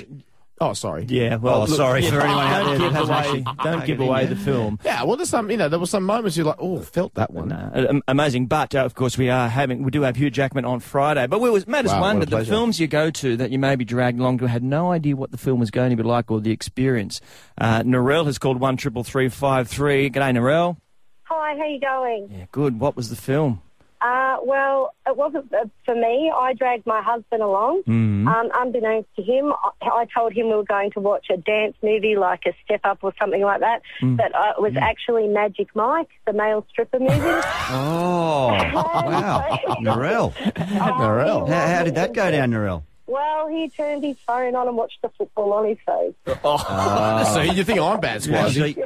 Oh, 0.61 0.73
sorry. 0.73 1.05
Yeah, 1.09 1.37
well, 1.37 1.63
Oh, 1.63 1.65
sorry 1.65 2.03
for 2.03 2.21
anyone 2.21 2.45
out 2.45 2.63
don't 2.63 2.65
there 2.69 2.77
give 2.77 2.93
that 2.93 2.99
hasn't 2.99 3.09
away, 3.09 3.17
actually 3.43 3.63
don't 3.63 3.85
give 3.85 3.99
away 3.99 4.25
the 4.27 4.35
film. 4.35 4.79
Yeah, 4.85 5.03
well, 5.03 5.17
there's 5.17 5.29
some, 5.29 5.49
you 5.49 5.57
know, 5.57 5.67
there 5.67 5.79
were 5.79 5.87
some 5.87 6.03
moments 6.03 6.37
you're 6.37 6.45
like, 6.45 6.57
oh, 6.59 6.79
felt 6.81 7.15
that 7.15 7.31
one. 7.33 7.47
No, 7.49 8.01
amazing. 8.07 8.45
But 8.45 8.75
uh, 8.75 8.85
of 8.85 8.93
course, 8.93 9.17
we 9.17 9.31
are 9.31 9.49
having 9.49 9.81
we 9.81 9.89
do 9.89 10.03
have 10.03 10.15
Hugh 10.15 10.29
Jackman 10.29 10.63
on 10.63 10.79
Friday. 10.79 11.25
But 11.25 11.41
we 11.41 11.49
was 11.49 11.65
Matt 11.65 11.85
has 11.85 11.91
Wow, 11.91 12.01
what 12.01 12.07
wondered 12.13 12.29
the 12.29 12.45
films 12.45 12.79
you 12.79 12.85
go 12.85 13.09
to 13.09 13.37
that 13.37 13.49
you 13.49 13.57
may 13.57 13.75
be 13.75 13.85
dragged 13.85 14.19
along 14.19 14.37
to 14.37 14.47
had 14.47 14.61
no 14.63 14.91
idea 14.91 15.15
what 15.15 15.31
the 15.31 15.37
film 15.37 15.59
was 15.59 15.71
going 15.71 15.89
to 15.89 15.95
be 15.95 16.03
like 16.03 16.29
or 16.29 16.39
the 16.39 16.51
experience. 16.51 17.21
Uh, 17.57 17.81
Narelle 17.81 18.27
has 18.27 18.37
called 18.37 18.59
one 18.59 18.77
triple 18.77 19.03
three 19.03 19.29
five 19.29 19.67
three. 19.67 20.11
G'day, 20.11 20.31
Narelle. 20.37 20.77
Hi, 21.23 21.57
how 21.57 21.65
you 21.65 21.79
going? 21.79 22.27
Yeah, 22.31 22.45
good. 22.51 22.79
What 22.79 22.95
was 22.95 23.09
the 23.09 23.15
film? 23.15 23.63
Uh, 24.01 24.37
well, 24.43 24.95
it 25.05 25.15
wasn't 25.15 25.53
uh, 25.53 25.65
for 25.85 25.93
me. 25.93 26.31
I 26.35 26.53
dragged 26.53 26.87
my 26.87 27.01
husband 27.03 27.43
along. 27.43 27.83
Mm-hmm. 27.87 28.27
Um, 28.27 28.49
unbeknownst 28.53 29.09
to 29.17 29.21
him, 29.21 29.53
I, 29.53 29.87
I 29.89 30.07
told 30.13 30.33
him 30.33 30.47
we 30.47 30.55
were 30.55 30.63
going 30.63 30.91
to 30.91 30.99
watch 30.99 31.27
a 31.29 31.37
dance 31.37 31.75
movie 31.83 32.15
like 32.17 32.41
a 32.47 32.53
Step 32.65 32.81
Up 32.83 32.99
or 33.03 33.13
something 33.19 33.41
like 33.41 33.59
that. 33.59 33.83
Mm. 34.01 34.17
But 34.17 34.33
uh, 34.33 34.53
it 34.57 34.61
was 34.61 34.75
actually 34.75 35.27
Magic 35.27 35.67
Mike, 35.75 36.09
the 36.25 36.33
male 36.33 36.65
stripper 36.69 36.99
movie. 36.99 37.13
Oh, 37.73 38.47
wow. 38.73 39.59
Narelle. 39.81 40.33
Narelle. 40.35 41.47
How, 41.47 41.67
how 41.67 41.83
did 41.83 41.95
that 41.95 42.13
go 42.13 42.31
down, 42.31 42.51
Narelle? 42.51 42.83
well, 43.07 43.47
he 43.49 43.67
turned 43.69 44.03
his 44.03 44.17
phone 44.25 44.55
on 44.55 44.67
and 44.67 44.77
watched 44.77 45.01
the 45.01 45.09
football 45.17 45.51
on 45.53 45.67
his 45.67 45.77
phone. 45.85 46.15
so 46.25 47.41
you 47.41 47.63
think 47.63 47.79
I'm 47.79 47.99
bad, 47.99 48.21
Squazzy? 48.21 48.81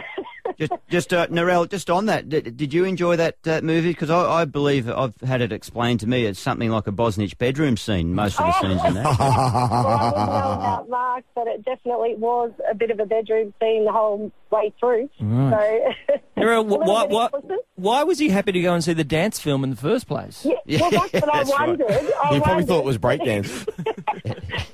Actually, 0.59 0.67
just, 0.67 0.89
just 0.89 1.13
uh, 1.13 1.27
Narelle, 1.27 1.69
just 1.69 1.89
on 1.89 2.05
that, 2.07 2.29
did, 2.29 2.57
did 2.57 2.73
you 2.73 2.83
enjoy 2.85 3.15
that 3.17 3.37
uh, 3.47 3.61
movie? 3.61 3.89
Because 3.91 4.09
I, 4.09 4.41
I 4.41 4.45
believe 4.45 4.89
I've 4.89 5.15
had 5.21 5.41
it 5.41 5.51
explained 5.51 5.99
to 6.01 6.07
me 6.07 6.25
it's 6.25 6.39
something 6.39 6.69
like 6.69 6.87
a 6.87 6.91
Bosnich 6.91 7.37
bedroom 7.37 7.77
scene, 7.77 8.13
most 8.13 8.39
of 8.39 8.45
the 8.45 8.53
scenes 8.61 8.83
in 8.85 8.93
that. 8.95 9.05
well, 9.19 9.21
I 9.21 10.03
wouldn't 10.05 10.15
know 10.27 10.51
about 10.53 10.89
Mark, 10.89 11.23
but 11.35 11.47
it 11.47 11.63
definitely 11.65 12.15
was 12.15 12.51
a 12.69 12.75
bit 12.75 12.91
of 12.91 12.99
a 12.99 13.05
bedroom 13.05 13.53
scene 13.61 13.85
the 13.85 13.91
whole 13.91 14.31
way 14.51 14.73
through. 14.79 15.09
So, 15.19 15.23
Narelle, 16.37 16.65
why, 16.85 17.05
why, 17.05 17.29
why 17.75 18.03
was 18.03 18.19
he 18.19 18.29
happy 18.29 18.51
to 18.53 18.61
go 18.61 18.73
and 18.73 18.83
see 18.83 18.93
the 18.93 19.03
dance 19.03 19.39
film 19.39 19.63
in 19.63 19.69
the 19.71 19.75
first 19.75 20.07
place? 20.07 20.45
Yeah, 20.65 20.79
well, 20.81 20.91
that's 20.91 21.13
what 21.13 21.33
I 21.33 21.37
that's 21.43 21.51
right. 21.51 21.67
wondered. 21.69 21.89
I 21.91 21.95
You 21.95 22.09
probably 22.11 22.39
wondered. 22.39 22.67
thought 22.67 22.79
it 22.79 22.85
was 22.85 22.97
breakdance. 22.97 23.67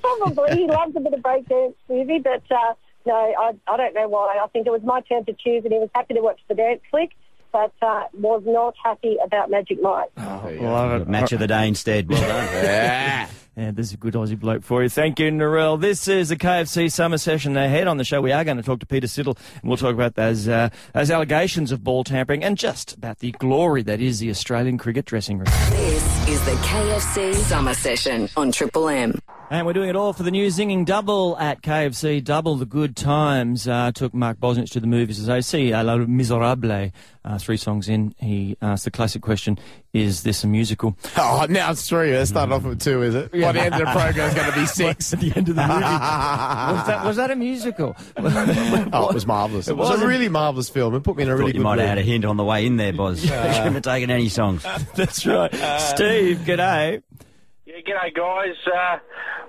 Probably. 0.02 0.58
He 0.58 0.68
loves 0.68 0.96
a 0.96 1.00
bit 1.00 1.14
of 1.14 1.20
breakdance 1.22 1.74
movie, 1.90 2.20
but 2.20 2.44
uh, 2.52 2.74
no, 3.06 3.14
I, 3.14 3.52
I 3.68 3.78
don't 3.78 3.94
know 3.94 4.08
why. 4.08 4.38
I 4.42 4.48
think 4.48 4.68
it 4.68 4.72
was 4.72 4.82
my 4.84 5.02
turn 5.02 5.26
to 5.26 5.34
choose, 5.34 5.64
and 5.64 5.74
he 5.74 5.80
was 5.80 5.90
happy 5.94 6.14
to 6.14 6.22
watch 6.22 6.40
the 6.48 6.56
dance 6.56 6.82
flick, 6.90 7.12
but 7.52 7.74
uh, 7.82 8.04
was 8.14 8.44
not 8.46 8.76
happy 8.84 9.18
about 9.24 9.50
Magic 9.50 9.82
Mike. 9.82 10.12
Love 10.18 11.02
it. 11.02 11.08
Match 11.08 11.32
of 11.32 11.40
the 11.40 11.48
day 11.48 11.68
instead. 11.68 12.10
Well 12.10 12.22
done. 12.22 12.30
yeah. 12.64 13.28
Yeah, 13.58 13.72
this 13.72 13.88
is 13.88 13.94
a 13.96 13.98
good 13.98 14.14
Aussie 14.14 14.40
bloke 14.40 14.64
for 14.64 14.82
you. 14.82 14.88
Thank 14.88 15.20
you, 15.20 15.30
Narelle. 15.30 15.80
This 15.80 16.08
is 16.08 16.30
the 16.30 16.38
KFC 16.38 16.90
summer 16.90 17.18
session 17.18 17.58
ahead 17.58 17.86
on 17.86 17.98
the 17.98 18.06
show. 18.06 18.22
We 18.22 18.32
are 18.32 18.46
going 18.46 18.56
to 18.56 18.64
talk 18.64 18.80
to 18.80 18.86
Peter 18.86 19.08
Siddle, 19.08 19.38
and 19.62 19.70
we'll 19.70 19.78
talk 19.78 19.94
about 19.94 20.16
those, 20.16 20.48
uh, 20.48 20.70
those 20.94 21.12
allegations 21.12 21.74
of 21.74 21.84
ball 21.84 22.06
tampering 22.06 22.46
and 22.46 22.58
just 22.58 22.94
about 22.96 23.20
the 23.20 23.32
glory 23.34 23.84
that 23.84 24.00
is 24.00 24.20
the 24.20 24.30
Australian 24.30 24.78
cricket 24.78 25.04
dressing 25.06 25.38
room. 25.38 25.48
This 25.72 26.21
is 26.28 26.44
the 26.46 26.52
KFC 26.52 27.34
Summer 27.36 27.74
Session 27.74 28.30
on 28.38 28.52
Triple 28.52 28.88
M. 28.90 29.20
And 29.50 29.66
we're 29.66 29.74
doing 29.74 29.90
it 29.90 29.98
all 29.98 30.14
for 30.14 30.24
the 30.24 30.32
new 30.32 30.48
Zinger 30.48 30.86
Double 30.86 31.38
at 31.38 31.62
KFC. 31.62 32.24
Double 32.24 32.56
the 32.56 32.66
good 32.66 32.96
times. 32.96 33.68
Uh, 33.68 33.92
took 33.94 34.14
Mark 34.14 34.40
Bosnich 34.40 34.70
to 34.72 34.80
the 34.80 34.88
movies 34.88 35.20
as 35.20 35.28
I 35.28 35.42
see 35.42 35.72
a 35.72 35.84
la 35.84 35.98
miserable. 35.98 36.92
Uh, 37.24 37.38
three 37.38 37.58
songs 37.58 37.88
in, 37.88 38.16
he 38.18 38.58
asked 38.62 38.86
the 38.86 38.90
classic 38.92 39.22
question: 39.22 39.60
Is 39.94 40.24
this 40.24 40.44
a 40.46 40.48
musical? 40.48 40.98
Oh, 41.18 41.46
now 41.50 41.70
it's 41.72 41.88
three. 41.88 42.12
It 42.12 42.26
started 42.28 42.52
off 42.56 42.64
with 42.64 42.80
two, 42.80 43.04
is 43.04 43.14
it? 43.14 43.32
By 43.34 43.52
the 43.52 43.62
end 43.62 43.74
of 43.76 43.80
the 43.82 43.86
program, 43.88 44.28
it's 44.28 44.36
going 44.36 44.52
to 44.52 44.60
be 44.60 44.66
six. 44.68 45.12
At 45.14 45.20
the 45.20 45.34
end 45.36 45.50
of 45.50 45.56
the 45.56 45.62
movie, 45.62 45.74
was 45.84 46.88
that 46.88 47.06
was 47.06 47.16
that 47.18 47.30
a 47.32 47.36
musical? 47.36 47.96
Oh, 48.94 49.10
it 49.10 49.14
was 49.14 49.28
marvellous. 49.28 49.68
It, 49.68 49.76
was 49.78 49.90
wasn't- 49.90 50.06
a 50.06 50.08
really 50.08 50.30
marvellous 50.30 50.70
film. 50.70 50.96
It 50.96 51.02
put 51.04 51.16
me 51.18 51.24
in 51.24 51.30
a 51.30 51.34
really 51.36 51.52
Thought 51.52 51.56
you 51.56 51.60
good 51.60 51.64
might 51.64 51.80
have 51.80 51.90
had 51.90 51.98
a 51.98 52.02
hint 52.02 52.24
on 52.26 52.38
the 52.38 52.44
way 52.44 52.66
in 52.66 52.78
there, 52.78 52.94
Boz. 52.94 53.22
Shouldn't 53.22 53.74
have 53.74 53.82
taken 53.84 54.10
any 54.10 54.30
songs. 54.30 54.64
That's 54.96 55.26
right. 55.26 55.54
Steve, 55.80 56.11
g'day. 56.12 57.02
Yeah, 57.66 57.76
g'day 57.86 58.14
guys. 58.16 58.56
Uh, 58.68 59.00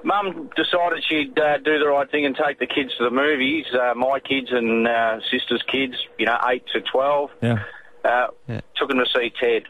Mum 0.04 0.50
decided 0.57 1.02
she'd 1.09 1.38
uh, 1.38 1.59
do 1.59 1.78
the 1.78 1.87
right 1.87 2.11
thing 2.11 2.25
and 2.26 2.37
take 2.37 2.59
the 2.59 2.66
kids 2.66 2.90
to 2.99 3.04
the 3.04 3.11
movies. 3.11 3.66
Uh, 3.73 3.95
my 3.95 4.19
kids 4.21 4.49
and 4.50 4.87
uh, 4.88 5.19
sister's 5.31 5.62
kids, 5.71 5.95
you 6.19 6.26
know, 6.26 6.38
eight 6.49 6.64
to 6.73 6.81
twelve. 6.81 7.31
Yeah. 7.40 7.62
Uh, 8.04 8.26
Yeah. 8.49 8.61
Took 8.76 8.88
them 8.88 8.99
to 8.99 9.07
see 9.07 9.33
Ted. 9.40 9.62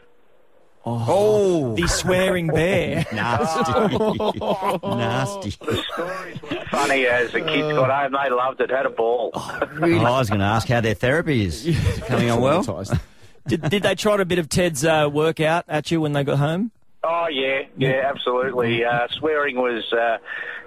Oh, 0.85 1.75
The 1.75 1.87
swearing 1.87 2.47
bear. 2.47 3.05
nasty. 3.13 3.71
nasty. 4.83 5.49
The 5.51 5.83
stories 5.93 6.41
were 6.41 6.65
funny 6.71 7.05
as 7.05 7.31
the 7.31 7.39
kids 7.39 7.71
got 7.73 7.89
home. 7.89 8.11
They 8.21 8.29
loved 8.35 8.59
it. 8.59 8.69
Had 8.69 8.85
a 8.85 8.89
ball. 8.89 9.31
Oh, 9.33 9.59
I 9.61 9.87
was 10.19 10.27
going 10.29 10.39
to 10.41 10.45
ask 10.45 10.67
how 10.67 10.81
their 10.81 10.93
therapy 10.93 11.45
is. 11.45 11.65
Is 11.65 11.99
coming 11.99 12.29
on 12.29 12.41
well? 12.41 12.63
Did, 13.47 13.61
did 13.69 13.83
they 13.83 13.95
trot 13.95 14.21
a 14.21 14.25
bit 14.25 14.39
of 14.39 14.47
Ted's 14.47 14.85
uh, 14.85 15.09
workout 15.11 15.65
at 15.67 15.91
you 15.91 15.99
when 15.99 16.13
they 16.13 16.23
got 16.23 16.37
home? 16.37 16.71
Oh 17.03 17.27
yeah, 17.27 17.63
yeah, 17.77 18.03
absolutely. 18.05 18.83
Uh, 18.83 19.07
swearing 19.11 19.55
was 19.57 19.91
uh, 19.93 20.17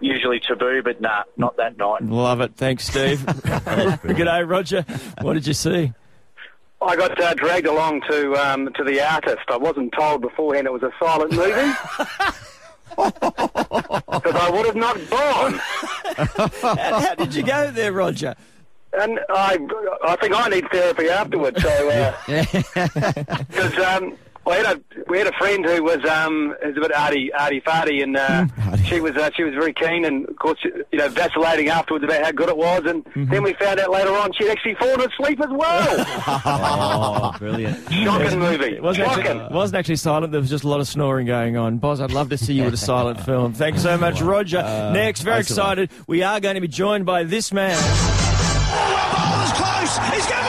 usually 0.00 0.40
taboo, 0.40 0.82
but 0.82 1.00
nah, 1.00 1.24
not 1.36 1.56
that 1.56 1.76
night. 1.76 2.02
Love 2.02 2.40
it. 2.40 2.54
Thanks, 2.56 2.86
Steve. 2.86 3.24
Good 4.02 4.16
day, 4.16 4.42
Roger. 4.42 4.84
What 5.20 5.34
did 5.34 5.46
you 5.46 5.54
see? 5.54 5.92
I 6.80 6.94
got 6.94 7.20
uh, 7.20 7.34
dragged 7.34 7.66
along 7.66 8.02
to 8.10 8.34
um, 8.34 8.72
to 8.74 8.84
the 8.84 9.00
artist. 9.00 9.42
I 9.48 9.56
wasn't 9.56 9.92
told 9.92 10.20
beforehand 10.20 10.66
it 10.66 10.72
was 10.72 10.82
a 10.82 10.92
silent 11.00 11.32
movie. 11.32 11.72
Because 12.96 14.34
I 14.34 14.50
would 14.50 14.64
have 14.64 14.76
not 14.76 14.96
gone. 15.10 15.60
How, 16.62 16.76
how 16.76 17.14
did 17.14 17.34
you 17.34 17.42
go 17.42 17.70
there, 17.70 17.92
Roger? 17.92 18.34
And 18.98 19.20
I, 19.28 19.58
I 20.02 20.16
think 20.16 20.34
I 20.34 20.48
need 20.48 20.66
therapy 20.70 21.08
afterwards. 21.10 21.60
So, 21.60 22.14
because 22.26 23.78
um, 23.78 24.16
I 24.46 24.54
had 24.56 24.76
a 24.76 24.80
we 25.08 25.18
had 25.18 25.26
a 25.26 25.32
friend 25.38 25.64
who 25.64 25.82
was 25.82 26.04
um, 26.04 26.54
who's 26.62 26.76
a 26.76 26.80
bit 26.80 26.94
arty 26.94 27.32
arty 27.32 27.60
farty, 27.60 28.02
and 28.02 28.16
uh, 28.16 28.46
she 28.84 29.00
was 29.00 29.16
uh, 29.16 29.30
she 29.36 29.42
was 29.42 29.54
very 29.54 29.72
keen, 29.72 30.04
and 30.04 30.28
of 30.28 30.36
course 30.36 30.58
you 30.64 30.98
know 30.98 31.08
vacillating 31.08 31.68
afterwards 31.68 32.04
about 32.04 32.24
how 32.24 32.30
good 32.32 32.48
it 32.48 32.56
was, 32.56 32.82
and 32.86 33.04
then 33.28 33.42
we 33.42 33.52
found 33.54 33.80
out 33.80 33.90
later 33.90 34.10
on 34.12 34.32
she'd 34.34 34.48
actually 34.48 34.74
fallen 34.76 35.00
asleep 35.00 35.40
as 35.40 35.50
well. 35.50 36.06
Oh, 36.58 37.32
brilliant. 37.38 37.76
Shocking 37.92 38.38
movie. 38.38 38.74
It 38.76 38.82
wasn't 38.82 39.06
Shocking. 39.08 39.26
actually, 39.26 39.44
it 39.46 39.52
wasn't 39.52 39.78
actually 39.78 39.96
silent. 39.96 40.32
There 40.32 40.40
was 40.40 40.50
just 40.50 40.64
a 40.64 40.68
lot 40.68 40.80
of 40.80 40.86
snoring 40.88 41.26
going 41.26 41.56
on. 41.56 41.78
Boz, 41.78 42.00
I'd 42.00 42.12
love 42.12 42.30
to 42.30 42.38
see 42.38 42.54
you 42.54 42.64
with 42.64 42.74
a 42.74 42.78
silent 42.78 43.20
film. 43.20 43.52
Thanks 43.52 43.82
so 43.82 43.96
much, 43.98 44.20
Roger. 44.22 44.62
Next, 44.92 45.22
very 45.22 45.38
excellent. 45.38 45.80
excited. 45.80 45.90
We 46.06 46.22
are 46.22 46.40
going 46.40 46.54
to 46.54 46.60
be 46.60 46.68
joined 46.68 47.04
by 47.06 47.24
this 47.24 47.52
man. 47.52 47.76
Ball's 47.76 49.52
close. 49.52 49.98
He's 50.14 50.26
given 50.26 50.44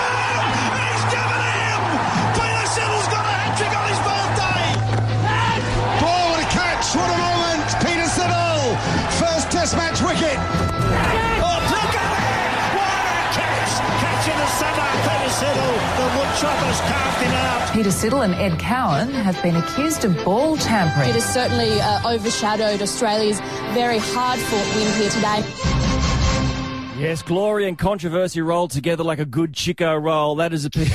Peter 17.77 17.89
Siddle 17.91 18.25
and 18.25 18.33
Ed 18.33 18.57
Cowan 18.57 19.11
have 19.11 19.39
been 19.43 19.55
accused 19.55 20.03
of 20.03 20.25
ball 20.25 20.57
tampering. 20.57 21.09
It 21.09 21.13
has 21.13 21.31
certainly 21.31 21.79
uh, 21.79 22.11
overshadowed 22.11 22.81
Australia's 22.81 23.39
very 23.75 23.99
hard 23.99 24.39
fought 24.39 24.75
win 24.75 24.91
here 24.93 25.11
today. 25.11 26.97
Yes, 26.99 27.21
glory 27.21 27.67
and 27.67 27.77
controversy 27.77 28.41
rolled 28.41 28.71
together 28.71 29.03
like 29.03 29.19
a 29.19 29.25
good 29.25 29.53
Chiko 29.53 30.01
Roll. 30.01 30.33
That 30.37 30.53
is 30.53 30.65
a 30.65 30.69
Peter 30.71 30.87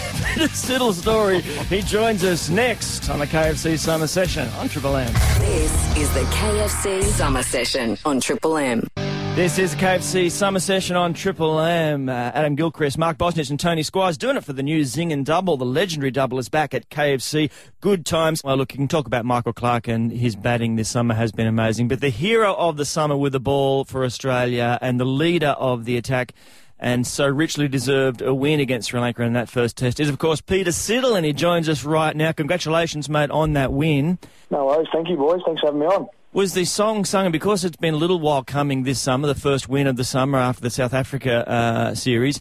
Siddle 0.49 0.93
story. 0.93 1.43
He 1.43 1.83
joins 1.83 2.25
us 2.25 2.49
next 2.49 3.09
on 3.09 3.21
the 3.21 3.29
KFC 3.29 3.79
Summer 3.79 4.09
Session 4.09 4.49
on 4.59 4.69
Triple 4.69 4.97
M. 4.97 5.13
This 5.39 5.97
is 5.97 6.13
the 6.15 6.23
KFC 6.23 7.05
Summer 7.05 7.45
Session 7.45 7.97
on 8.05 8.19
Triple 8.19 8.57
M. 8.57 8.89
This 9.35 9.59
is 9.59 9.75
KFC 9.75 10.31
Summer 10.31 10.61
Session 10.61 10.95
on 10.95 11.15
Triple 11.15 11.59
M. 11.59 12.11
Uh, 12.11 12.13
Adam 12.13 12.55
Gilchrist, 12.55 12.99
Mark 12.99 13.17
Bosnich 13.17 13.49
and 13.49 13.59
Tony 13.59 13.83
Squires 13.83 14.19
doing 14.19 14.37
it 14.37 14.45
for 14.45 14.53
the 14.53 14.63
new 14.63 14.83
Zinger 14.83 15.25
Double. 15.25 15.57
The 15.57 15.65
legendary 15.65 16.11
double 16.11 16.39
is 16.39 16.51
back 16.51 16.75
at 16.75 16.91
KFC. 16.91 17.51
Good 17.81 18.05
times. 18.05 18.45
Well, 18.45 18.59
look, 18.59 18.75
you 18.75 18.77
can 18.77 18.89
talk 18.89 19.07
about 19.07 19.25
Michael 19.25 19.55
Clarke 19.55 19.89
and 19.89 20.13
his 20.13 20.37
batting 20.37 20.77
this 20.77 20.91
summer 20.91 21.15
has 21.15 21.33
been 21.33 21.47
amazing. 21.47 21.89
But 21.89 22.03
the 22.03 22.11
hero 22.11 22.55
of 22.55 22.77
the 22.77 22.85
summer 22.85 23.17
with 23.17 23.33
the 23.33 23.41
ball 23.41 23.87
for 23.87 24.05
Australia 24.05 24.79
and 24.83 25.01
the 25.01 25.07
leader 25.07 25.57
of 25.59 25.87
the 25.87 25.97
attack 25.97 26.35
and 26.79 27.07
so 27.07 27.27
richly 27.27 27.69
deserved 27.69 28.21
a 28.21 28.35
win 28.35 28.61
against 28.61 28.91
Sri 28.91 29.01
Lanka 29.01 29.23
in 29.23 29.33
that 29.33 29.49
first 29.49 29.79
test 29.79 29.99
is, 29.99 30.11
of 30.11 30.19
course, 30.19 30.43
Peter 30.43 30.73
Siddle, 30.73 31.17
and 31.17 31.25
he 31.25 31.33
joins 31.33 31.71
us 31.71 31.85
right 31.85 32.15
now. 32.15 32.33
Congratulations, 32.33 33.09
mate, 33.09 33.31
on 33.31 33.55
that 33.55 33.73
win. 33.73 34.19
No 34.51 34.67
worries. 34.67 34.89
Thank 34.93 35.09
you, 35.09 35.17
boys. 35.17 35.41
Thanks 35.47 35.63
for 35.63 35.69
having 35.69 35.81
me 35.81 35.87
on. 35.87 36.07
Was 36.35 36.55
the 36.55 36.65
song 36.65 37.05
sung, 37.05 37.27
and 37.27 37.33
because 37.33 37.63
it's 37.63 37.77
been 37.77 37.93
a 37.93 37.99
little 37.99 38.19
while 38.19 38.43
coming 38.43 38.85
this 38.85 38.99
summer, 38.99 39.29
the 39.29 39.35
first 39.35 39.69
win 39.69 39.87
of 39.87 39.97
the 39.97 40.05
summer 40.05 40.39
after 40.39 40.63
the 40.63 40.71
South 40.71 40.95
Africa 40.95 41.47
uh, 41.47 41.95
series, 41.95 42.41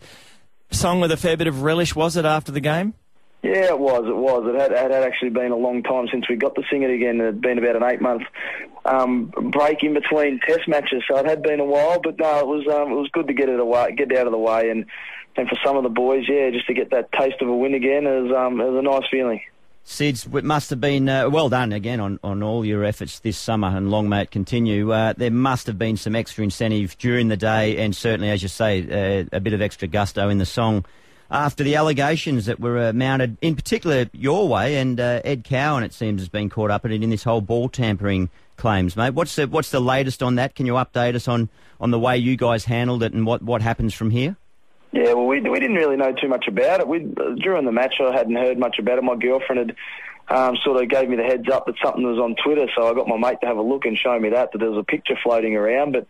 sung 0.69 1.01
with 1.01 1.11
a 1.11 1.17
fair 1.17 1.35
bit 1.35 1.47
of 1.47 1.61
relish, 1.61 1.93
was 1.93 2.15
it, 2.15 2.23
after 2.23 2.53
the 2.53 2.61
game? 2.61 2.93
Yeah, 3.43 3.65
it 3.65 3.79
was. 3.79 4.05
It 4.07 4.15
was. 4.15 4.45
It 4.47 4.57
had, 4.57 4.71
it 4.71 4.91
had 4.93 5.03
actually 5.03 5.31
been 5.31 5.51
a 5.51 5.57
long 5.57 5.83
time 5.83 6.07
since 6.09 6.29
we 6.29 6.37
got 6.37 6.55
to 6.55 6.63
sing 6.71 6.83
it 6.83 6.89
again. 6.89 7.19
It 7.19 7.25
had 7.25 7.41
been 7.41 7.57
about 7.57 7.75
an 7.75 7.83
eight-month 7.83 8.21
um, 8.85 9.25
break 9.51 9.83
in 9.83 9.93
between 9.93 10.39
Test 10.47 10.69
matches, 10.69 11.03
so 11.05 11.17
it 11.17 11.25
had 11.25 11.43
been 11.43 11.59
a 11.59 11.65
while. 11.65 11.99
But 12.01 12.17
no, 12.17 12.39
it 12.39 12.47
was 12.47 12.65
um, 12.73 12.93
it 12.93 12.95
was 12.95 13.09
good 13.11 13.27
to 13.27 13.33
get 13.33 13.49
it 13.49 13.59
away, 13.59 13.93
get 13.97 14.09
it 14.09 14.17
out 14.17 14.25
of 14.25 14.31
the 14.31 14.37
way, 14.37 14.69
and 14.69 14.85
and 15.35 15.49
for 15.49 15.57
some 15.65 15.75
of 15.75 15.83
the 15.83 15.89
boys, 15.89 16.23
yeah, 16.29 16.49
just 16.49 16.67
to 16.67 16.73
get 16.73 16.91
that 16.91 17.11
taste 17.11 17.41
of 17.41 17.49
a 17.49 17.55
win 17.55 17.73
again 17.73 18.07
is 18.07 18.31
um, 18.31 18.61
is 18.61 18.73
a 18.73 18.81
nice 18.81 19.03
feeling. 19.11 19.41
Sids, 19.85 20.33
it 20.33 20.43
must 20.43 20.69
have 20.69 20.79
been 20.79 21.09
uh, 21.09 21.29
well 21.29 21.49
done 21.49 21.73
again 21.73 21.99
on, 21.99 22.19
on 22.23 22.43
all 22.43 22.63
your 22.63 22.83
efforts 22.83 23.19
this 23.19 23.37
summer, 23.37 23.67
and 23.67 23.89
long 23.89 24.07
may 24.07 24.21
it 24.21 24.31
continue. 24.31 24.91
Uh, 24.91 25.13
there 25.17 25.31
must 25.31 25.67
have 25.67 25.77
been 25.77 25.97
some 25.97 26.15
extra 26.15 26.43
incentive 26.43 26.97
during 26.97 27.27
the 27.27 27.37
day, 27.37 27.77
and 27.77 27.95
certainly, 27.95 28.29
as 28.29 28.41
you 28.41 28.47
say, 28.47 29.21
uh, 29.21 29.25
a 29.31 29.39
bit 29.39 29.53
of 29.53 29.61
extra 29.61 29.87
gusto 29.87 30.29
in 30.29 30.37
the 30.37 30.45
song 30.45 30.85
after 31.31 31.63
the 31.63 31.75
allegations 31.75 32.45
that 32.45 32.59
were 32.59 32.89
uh, 32.89 32.93
mounted, 32.93 33.37
in 33.41 33.55
particular 33.55 34.09
your 34.11 34.47
way, 34.47 34.77
and 34.77 34.99
uh, 34.99 35.21
Ed 35.23 35.45
Cowan, 35.45 35.83
it 35.83 35.93
seems, 35.93 36.21
has 36.21 36.29
been 36.29 36.49
caught 36.49 36.69
up 36.69 36.85
in 36.85 36.91
it 36.91 37.01
in 37.01 37.09
this 37.09 37.23
whole 37.23 37.41
ball 37.41 37.69
tampering 37.69 38.29
claims, 38.57 38.97
mate. 38.97 39.13
What's 39.13 39.35
the 39.37 39.47
what's 39.47 39.71
the 39.71 39.79
latest 39.79 40.21
on 40.21 40.35
that? 40.35 40.55
Can 40.55 40.65
you 40.65 40.73
update 40.73 41.15
us 41.15 41.27
on, 41.27 41.49
on 41.79 41.91
the 41.91 41.99
way 41.99 42.17
you 42.17 42.35
guys 42.35 42.65
handled 42.65 43.01
it 43.01 43.13
and 43.13 43.25
what, 43.25 43.41
what 43.41 43.61
happens 43.61 43.93
from 43.93 44.11
here? 44.11 44.35
Yeah, 44.91 45.13
well, 45.13 45.25
we 45.25 45.39
we 45.39 45.59
didn't 45.59 45.77
really 45.77 45.95
know 45.95 46.11
too 46.11 46.27
much 46.27 46.47
about 46.47 46.81
it. 46.81 46.87
We 46.87 46.99
during 47.41 47.65
the 47.65 47.71
match, 47.71 47.95
I 48.01 48.11
hadn't 48.11 48.35
heard 48.35 48.59
much 48.59 48.77
about 48.77 48.97
it. 48.97 49.03
My 49.03 49.15
girlfriend 49.15 49.69
had 49.69 49.75
um, 50.27 50.57
sort 50.63 50.81
of 50.81 50.89
gave 50.89 51.09
me 51.09 51.15
the 51.15 51.23
heads 51.23 51.49
up 51.49 51.65
that 51.65 51.75
something 51.83 52.03
was 52.03 52.19
on 52.19 52.35
Twitter, 52.43 52.67
so 52.75 52.87
I 52.87 52.93
got 52.93 53.07
my 53.07 53.17
mate 53.17 53.39
to 53.41 53.47
have 53.47 53.57
a 53.57 53.61
look 53.61 53.85
and 53.85 53.97
show 53.97 54.19
me 54.19 54.29
that 54.29 54.51
that 54.51 54.57
there 54.57 54.69
was 54.69 54.79
a 54.79 54.83
picture 54.83 55.17
floating 55.23 55.55
around. 55.55 55.93
But 55.93 56.07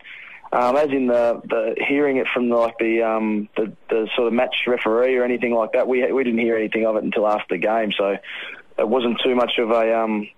um, 0.52 0.76
as 0.76 0.90
in 0.90 1.06
the, 1.06 1.40
the 1.44 1.76
hearing 1.88 2.18
it 2.18 2.26
from 2.32 2.50
like 2.50 2.76
the, 2.78 3.02
um, 3.02 3.48
the 3.56 3.72
the 3.88 4.08
sort 4.16 4.28
of 4.28 4.34
match 4.34 4.54
referee 4.66 5.16
or 5.16 5.24
anything 5.24 5.54
like 5.54 5.72
that, 5.72 5.86
we 5.88 6.10
we 6.12 6.24
didn't 6.24 6.40
hear 6.40 6.56
anything 6.56 6.84
of 6.84 6.96
it 6.96 7.04
until 7.04 7.26
after 7.26 7.56
the 7.56 7.58
game. 7.58 7.92
So 7.96 8.16
it 8.78 8.88
wasn't 8.88 9.20
too 9.24 9.34
much 9.34 9.58
of 9.58 9.70
a 9.70 9.98
um, 9.98 10.28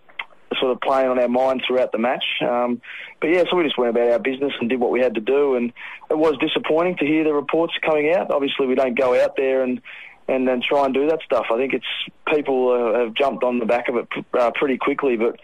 sort 0.61 0.73
of 0.73 0.81
playing 0.81 1.09
on 1.09 1.19
our 1.19 1.29
minds 1.29 1.65
throughout 1.67 1.93
the 1.93 1.99
match. 1.99 2.25
Um, 2.41 2.81
but 3.21 3.29
yeah, 3.29 3.45
so 3.51 3.57
we 3.57 3.65
just 3.65 3.79
went 3.79 3.91
about 3.91 4.09
our 4.11 4.19
business 4.19 4.53
and 4.61 4.69
did 4.69 4.81
what 4.81 4.91
we 4.91 5.01
had 5.01 5.15
to 5.15 5.21
do. 5.21 5.57
And 5.57 5.73
it 6.11 6.19
was 6.19 6.37
disappointing 6.39 6.97
to 6.99 7.07
hear 7.07 7.25
the 7.25 7.33
reports 7.33 7.75
coming 7.85 8.13
out. 8.15 8.31
Obviously, 8.31 8.67
we 8.67 8.75
don't 8.75 8.99
go 8.99 9.21
out 9.21 9.37
there 9.37 9.63
and 9.63 9.81
and 10.27 10.49
then 10.49 10.63
try 10.67 10.87
and 10.87 10.95
do 10.95 11.07
that 11.09 11.21
stuff. 11.23 11.47
I 11.53 11.59
think 11.59 11.75
it's 11.75 11.87
people 12.27 12.71
uh, 12.71 12.99
have 13.01 13.15
jumped 13.15 13.45
on 13.45 13.59
the 13.59 13.67
back 13.67 13.89
of 13.89 13.97
it 13.97 14.09
uh, 14.39 14.51
pretty 14.55 14.79
quickly, 14.79 15.17
but. 15.17 15.39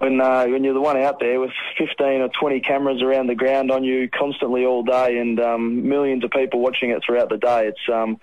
When, 0.00 0.20
uh, 0.20 0.46
when 0.46 0.62
you're 0.62 0.74
the 0.74 0.80
one 0.80 0.96
out 0.96 1.18
there 1.18 1.40
with 1.40 1.50
15 1.76 2.20
or 2.20 2.28
20 2.28 2.60
cameras 2.60 3.02
around 3.02 3.26
the 3.26 3.34
ground 3.34 3.72
on 3.72 3.82
you 3.82 4.08
constantly 4.08 4.64
all 4.64 4.84
day 4.84 5.18
and 5.18 5.40
um, 5.40 5.88
millions 5.88 6.22
of 6.22 6.30
people 6.30 6.60
watching 6.60 6.90
it 6.90 7.02
throughout 7.04 7.30
the 7.30 7.36
day, 7.36 7.66
it's 7.66 7.80
um, 7.92 8.20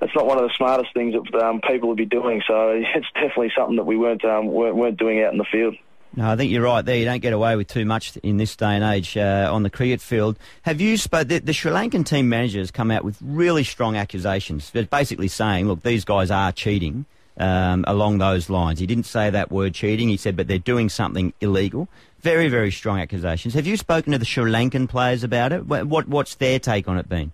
it's 0.00 0.14
not 0.14 0.26
one 0.26 0.38
of 0.38 0.44
the 0.44 0.54
smartest 0.56 0.92
things 0.94 1.14
that 1.14 1.42
um, 1.42 1.60
people 1.60 1.88
would 1.88 1.98
be 1.98 2.06
doing. 2.06 2.42
So 2.46 2.70
it's 2.94 3.06
definitely 3.14 3.52
something 3.56 3.76
that 3.76 3.84
we 3.84 3.96
weren't 3.96 4.24
um, 4.24 4.46
weren't, 4.46 4.76
weren't 4.76 4.98
doing 4.98 5.22
out 5.22 5.32
in 5.32 5.38
the 5.38 5.46
field. 5.50 5.76
No, 6.16 6.28
I 6.28 6.34
think 6.34 6.50
you're 6.50 6.62
right 6.62 6.84
there. 6.84 6.96
You 6.96 7.04
don't 7.04 7.20
get 7.20 7.32
away 7.32 7.54
with 7.54 7.68
too 7.68 7.84
much 7.84 8.16
in 8.16 8.36
this 8.36 8.56
day 8.56 8.74
and 8.74 8.82
age 8.82 9.16
uh, 9.16 9.48
on 9.52 9.62
the 9.62 9.70
cricket 9.70 10.00
field. 10.00 10.36
Have 10.62 10.80
you 10.80 10.96
spoke? 10.96 11.28
The, 11.28 11.38
the 11.38 11.52
Sri 11.52 11.70
Lankan 11.70 12.04
team 12.04 12.28
managers 12.28 12.72
come 12.72 12.90
out 12.90 13.04
with 13.04 13.16
really 13.22 13.62
strong 13.62 13.96
accusations. 13.96 14.70
Basically 14.70 15.28
saying, 15.28 15.68
"Look, 15.68 15.82
these 15.82 16.04
guys 16.04 16.30
are 16.30 16.50
cheating." 16.52 17.06
um, 17.40 17.84
along 17.88 18.18
those 18.18 18.50
lines. 18.50 18.78
He 18.78 18.86
didn't 18.86 19.06
say 19.06 19.30
that 19.30 19.50
word 19.50 19.74
cheating. 19.74 20.08
He 20.08 20.16
said, 20.16 20.36
but 20.36 20.46
they're 20.46 20.58
doing 20.58 20.88
something 20.88 21.32
illegal. 21.40 21.88
Very, 22.20 22.48
very 22.48 22.70
strong 22.70 23.00
accusations. 23.00 23.54
Have 23.54 23.66
you 23.66 23.78
spoken 23.78 24.12
to 24.12 24.18
the 24.18 24.26
Sri 24.26 24.44
Lankan 24.44 24.88
players 24.88 25.24
about 25.24 25.52
it? 25.52 25.66
What 25.66 26.06
what's 26.06 26.34
their 26.34 26.58
take 26.58 26.86
on 26.86 26.98
it 26.98 27.08
been? 27.08 27.32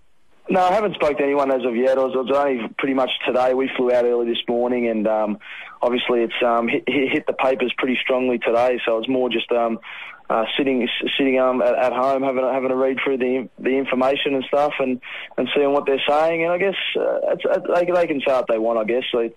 No, 0.49 0.61
I 0.61 0.73
haven't 0.73 0.95
spoken 0.95 1.17
to 1.19 1.25
anyone 1.25 1.51
as 1.51 1.65
of 1.65 1.75
yet. 1.75 1.99
I 1.99 2.05
was, 2.05 2.13
I 2.15 2.19
was 2.19 2.31
only 2.37 2.69
pretty 2.79 2.95
much 2.95 3.11
today. 3.27 3.53
We 3.55 3.69
flew 3.77 3.93
out 3.93 4.05
early 4.05 4.27
this 4.27 4.43
morning, 4.49 4.89
and 4.89 5.07
um, 5.09 5.39
obviously 5.83 6.23
it's 6.23 6.41
um, 6.45 6.69
hit, 6.69 6.85
hit 6.87 7.27
the 7.27 7.33
papers 7.33 7.73
pretty 7.77 7.99
strongly 8.01 8.39
today. 8.39 8.81
So 8.87 8.99
it's 8.99 9.09
more 9.09 9.29
just 9.29 9.51
um, 9.51 9.81
uh, 10.31 10.45
sitting 10.57 10.89
sitting 11.19 11.41
um, 11.41 11.63
at, 11.63 11.75
at 11.75 11.93
home, 11.93 12.23
having 12.23 12.45
having 12.45 12.71
a 12.71 12.77
read 12.77 12.99
through 13.03 13.19
the 13.19 13.49
the 13.59 13.71
information 13.71 14.35
and 14.35 14.45
stuff, 14.45 14.75
and, 14.79 15.01
and 15.37 15.49
seeing 15.55 15.73
what 15.73 15.85
they're 15.85 16.03
saying. 16.09 16.45
And 16.45 16.53
I 16.53 16.59
guess 16.59 16.77
uh, 16.97 17.35
they, 17.75 17.91
they 17.91 18.07
can 18.07 18.21
say 18.21 18.33
what 18.33 18.47
they 18.49 18.59
want. 18.59 18.79
I 18.79 18.85
guess 18.85 19.05
so 19.11 19.29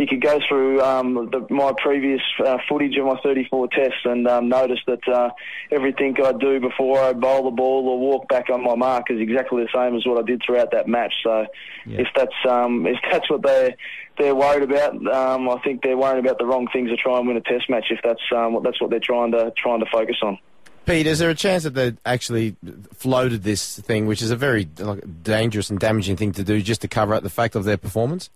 you 0.00 0.06
could 0.06 0.22
go 0.22 0.40
through 0.48 0.80
um, 0.80 1.28
the, 1.30 1.46
my 1.50 1.72
previous 1.76 2.22
uh, 2.44 2.56
footage 2.68 2.96
of 2.96 3.04
my 3.04 3.20
34 3.22 3.68
tests 3.68 3.98
and 4.04 4.26
um, 4.26 4.48
notice 4.48 4.78
that 4.86 5.06
uh, 5.06 5.30
everything 5.70 6.16
I 6.24 6.32
do 6.32 6.58
before 6.58 6.98
I 6.98 7.12
bowl 7.12 7.44
the 7.44 7.50
ball 7.50 7.86
or 7.88 7.98
walk 7.98 8.28
back 8.28 8.48
on 8.48 8.64
my 8.64 8.74
mark 8.74 9.10
is 9.10 9.20
exactly 9.20 9.62
the 9.62 9.68
same 9.74 9.94
as 9.96 10.06
what 10.06 10.18
I 10.18 10.22
did 10.22 10.42
throughout 10.44 10.70
that 10.72 10.88
match. 10.88 11.12
So 11.22 11.46
Yeah. 11.86 12.00
if 12.00 12.08
that's 12.16 12.34
um, 12.48 12.86
if 12.86 12.98
that's 13.10 13.28
what 13.30 13.42
they 13.42 13.76
they're 14.18 14.34
worried 14.34 14.62
about, 14.62 14.94
um, 15.06 15.48
I 15.48 15.58
think 15.62 15.82
they're 15.82 15.96
worrying 15.96 16.24
about 16.24 16.38
the 16.38 16.46
wrong 16.46 16.68
things 16.72 16.90
to 16.90 16.96
try 16.96 17.18
and 17.18 17.28
win 17.28 17.36
a 17.36 17.40
test 17.40 17.68
match. 17.68 17.86
If 17.90 18.00
that's 18.02 18.22
um, 18.34 18.54
what 18.54 18.62
that's 18.62 18.80
what 18.80 18.90
they're 18.90 19.00
trying 19.00 19.32
to 19.32 19.52
trying 19.56 19.80
to 19.80 19.86
focus 19.90 20.16
on. 20.22 20.38
Pete, 20.86 21.06
is 21.06 21.18
there 21.18 21.30
a 21.30 21.34
chance 21.34 21.64
that 21.64 21.74
they 21.74 21.94
actually 22.06 22.56
floated 22.94 23.42
this 23.42 23.78
thing, 23.78 24.06
which 24.06 24.22
is 24.22 24.30
a 24.30 24.36
very 24.36 24.66
like, 24.78 25.22
dangerous 25.22 25.68
and 25.70 25.78
damaging 25.78 26.16
thing 26.16 26.32
to 26.32 26.42
do, 26.42 26.60
just 26.62 26.80
to 26.80 26.88
cover 26.88 27.14
up 27.14 27.22
the 27.22 27.30
fact 27.30 27.54
of 27.54 27.64
their 27.64 27.76
performance? 27.76 28.30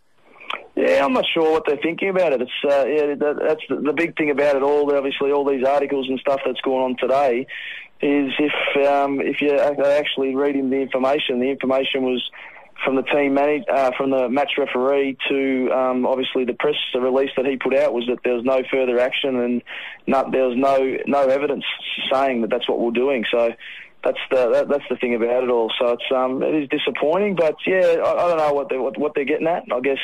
Yeah, 0.76 1.04
I'm 1.04 1.12
not 1.12 1.24
sure 1.32 1.52
what 1.52 1.64
they're 1.66 1.76
thinking 1.76 2.08
about 2.08 2.32
it. 2.32 2.42
It's 2.42 2.50
uh, 2.64 2.84
yeah, 2.86 3.14
that, 3.14 3.36
that's 3.46 3.62
the, 3.68 3.76
the 3.76 3.92
big 3.92 4.16
thing 4.16 4.30
about 4.30 4.56
it 4.56 4.62
all. 4.62 4.92
Obviously, 4.92 5.30
all 5.30 5.44
these 5.44 5.64
articles 5.64 6.08
and 6.08 6.18
stuff 6.18 6.40
that's 6.44 6.60
going 6.62 6.82
on 6.82 6.96
today 6.96 7.46
is 8.00 8.32
if 8.38 8.86
um, 8.88 9.20
if 9.20 9.40
you're 9.40 9.60
actually 9.60 10.34
reading 10.34 10.70
the 10.70 10.76
information, 10.80 11.38
the 11.38 11.50
information 11.50 12.02
was 12.02 12.28
from 12.84 12.96
the 12.96 13.02
team 13.02 13.34
manage, 13.34 13.62
uh, 13.72 13.92
from 13.96 14.10
the 14.10 14.28
match 14.28 14.52
referee 14.58 15.16
to 15.28 15.70
um, 15.70 16.06
obviously 16.06 16.44
the 16.44 16.54
press 16.54 16.74
the 16.92 17.00
release 17.00 17.30
that 17.36 17.46
he 17.46 17.56
put 17.56 17.74
out 17.74 17.94
was 17.94 18.04
that 18.08 18.18
there 18.24 18.34
was 18.34 18.44
no 18.44 18.62
further 18.70 18.98
action 18.98 19.36
and 19.36 19.62
not, 20.06 20.32
there 20.32 20.48
was 20.48 20.56
no 20.56 20.96
no 21.06 21.26
evidence 21.28 21.64
saying 22.12 22.40
that 22.40 22.50
that's 22.50 22.68
what 22.68 22.80
we're 22.80 22.90
doing. 22.90 23.24
So 23.30 23.52
that's 24.02 24.18
the 24.30 24.50
that, 24.50 24.68
that's 24.68 24.84
the 24.90 24.96
thing 24.96 25.14
about 25.14 25.44
it 25.44 25.50
all. 25.50 25.72
So 25.78 25.92
it's 25.92 26.12
um 26.14 26.42
it 26.42 26.54
is 26.54 26.68
disappointing, 26.68 27.36
but 27.36 27.56
yeah, 27.66 28.02
I, 28.04 28.12
I 28.12 28.28
don't 28.28 28.38
know 28.38 28.52
what 28.52 28.68
they 28.68 28.76
what, 28.76 28.98
what 28.98 29.14
they're 29.14 29.24
getting 29.24 29.46
at. 29.46 29.64
I 29.72 29.80
guess 29.80 29.98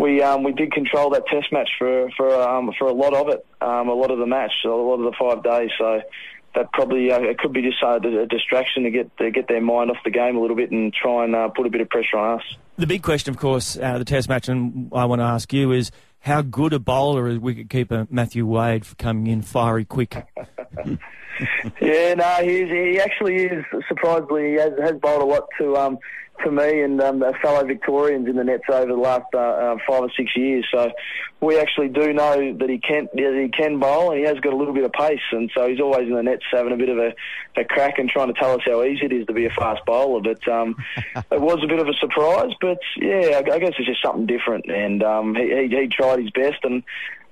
we 0.00 0.22
um, 0.22 0.42
we 0.42 0.52
did 0.52 0.72
control 0.72 1.10
that 1.10 1.26
test 1.26 1.52
match 1.52 1.68
for 1.78 2.10
for 2.16 2.34
um, 2.34 2.72
for 2.78 2.88
a 2.88 2.92
lot 2.92 3.14
of 3.14 3.28
it, 3.28 3.46
um, 3.60 3.88
a 3.88 3.94
lot 3.94 4.10
of 4.10 4.18
the 4.18 4.26
match, 4.26 4.52
a 4.64 4.68
lot 4.68 4.94
of 4.94 5.04
the 5.04 5.14
five 5.18 5.42
days. 5.42 5.70
So 5.78 6.00
that 6.54 6.72
probably 6.72 7.12
uh, 7.12 7.20
it 7.20 7.38
could 7.38 7.52
be 7.52 7.62
just 7.62 7.82
uh, 7.82 8.00
a 8.00 8.26
distraction 8.26 8.84
to 8.84 8.90
get 8.90 9.16
to 9.18 9.30
get 9.30 9.46
their 9.48 9.60
mind 9.60 9.90
off 9.90 9.98
the 10.04 10.10
game 10.10 10.36
a 10.36 10.40
little 10.40 10.56
bit 10.56 10.70
and 10.70 10.92
try 10.92 11.24
and 11.24 11.36
uh, 11.36 11.48
put 11.48 11.66
a 11.66 11.70
bit 11.70 11.80
of 11.80 11.88
pressure 11.88 12.16
on 12.16 12.38
us. 12.40 12.44
The 12.76 12.86
big 12.86 13.02
question, 13.02 13.32
of 13.34 13.38
course, 13.38 13.78
out 13.78 13.96
of 13.96 14.00
the 14.00 14.06
Test 14.06 14.28
match, 14.28 14.48
and 14.48 14.90
I 14.92 15.04
want 15.04 15.20
to 15.20 15.26
ask 15.26 15.52
you 15.52 15.72
is 15.72 15.90
how 16.20 16.42
good 16.42 16.72
a 16.72 16.78
bowler 16.78 17.28
is 17.28 17.38
wicketkeeper 17.38 18.10
Matthew 18.10 18.46
Wade 18.46 18.86
for 18.86 18.94
coming 18.96 19.26
in 19.26 19.42
fiery 19.42 19.84
quick? 19.84 20.16
yeah, 21.80 22.14
no, 22.14 22.36
he's, 22.42 22.68
he 22.68 23.00
actually 23.00 23.44
is. 23.44 23.64
Surprisingly, 23.88 24.50
he 24.50 24.54
has, 24.54 24.72
has 24.82 24.94
bowled 25.00 25.22
a 25.22 25.24
lot 25.24 25.44
to 25.58 25.76
um, 25.76 25.98
to 26.44 26.50
me 26.50 26.82
and 26.82 27.00
um, 27.00 27.22
fellow 27.42 27.64
Victorians 27.64 28.28
in 28.28 28.36
the 28.36 28.44
nets 28.44 28.64
over 28.70 28.86
the 28.86 28.94
last 28.94 29.26
uh, 29.34 29.38
uh, 29.38 29.76
five 29.86 30.02
or 30.02 30.10
six 30.16 30.36
years. 30.36 30.66
So 30.72 30.90
we 31.40 31.58
actually 31.58 31.88
do 31.88 32.12
know 32.12 32.54
that 32.54 32.68
he 32.68 32.78
can 32.78 33.08
that 33.14 33.40
he 33.42 33.48
can 33.48 33.78
bowl, 33.78 34.10
and 34.10 34.18
he 34.18 34.26
has 34.26 34.38
got 34.40 34.52
a 34.52 34.56
little 34.56 34.74
bit 34.74 34.84
of 34.84 34.92
pace, 34.92 35.20
and 35.32 35.50
so 35.54 35.68
he's 35.68 35.80
always 35.80 36.08
in 36.08 36.14
the 36.14 36.22
nets 36.22 36.44
having 36.50 36.72
a 36.72 36.76
bit 36.76 36.88
of 36.88 36.98
a, 36.98 37.14
a 37.56 37.64
crack 37.64 37.98
and 37.98 38.08
trying 38.08 38.32
to 38.32 38.38
tell 38.38 38.54
us 38.54 38.62
how 38.64 38.82
easy 38.82 39.06
it 39.06 39.12
is 39.12 39.26
to 39.26 39.32
be 39.32 39.46
a 39.46 39.50
fast 39.50 39.84
bowler. 39.86 40.20
But 40.20 40.46
um, 40.48 40.76
it 41.14 41.40
was 41.40 41.62
a 41.62 41.66
bit 41.66 41.78
of 41.78 41.88
a 41.88 41.94
surprise. 41.94 42.52
But 42.60 42.78
yeah, 42.96 43.40
I, 43.44 43.54
I 43.54 43.58
guess 43.58 43.72
it's 43.78 43.86
just 43.86 44.02
something 44.02 44.26
different, 44.26 44.70
and 44.70 45.02
um, 45.02 45.34
he, 45.34 45.68
he 45.68 45.80
he 45.80 45.88
tried 45.88 46.20
his 46.20 46.30
best 46.30 46.64
and 46.64 46.82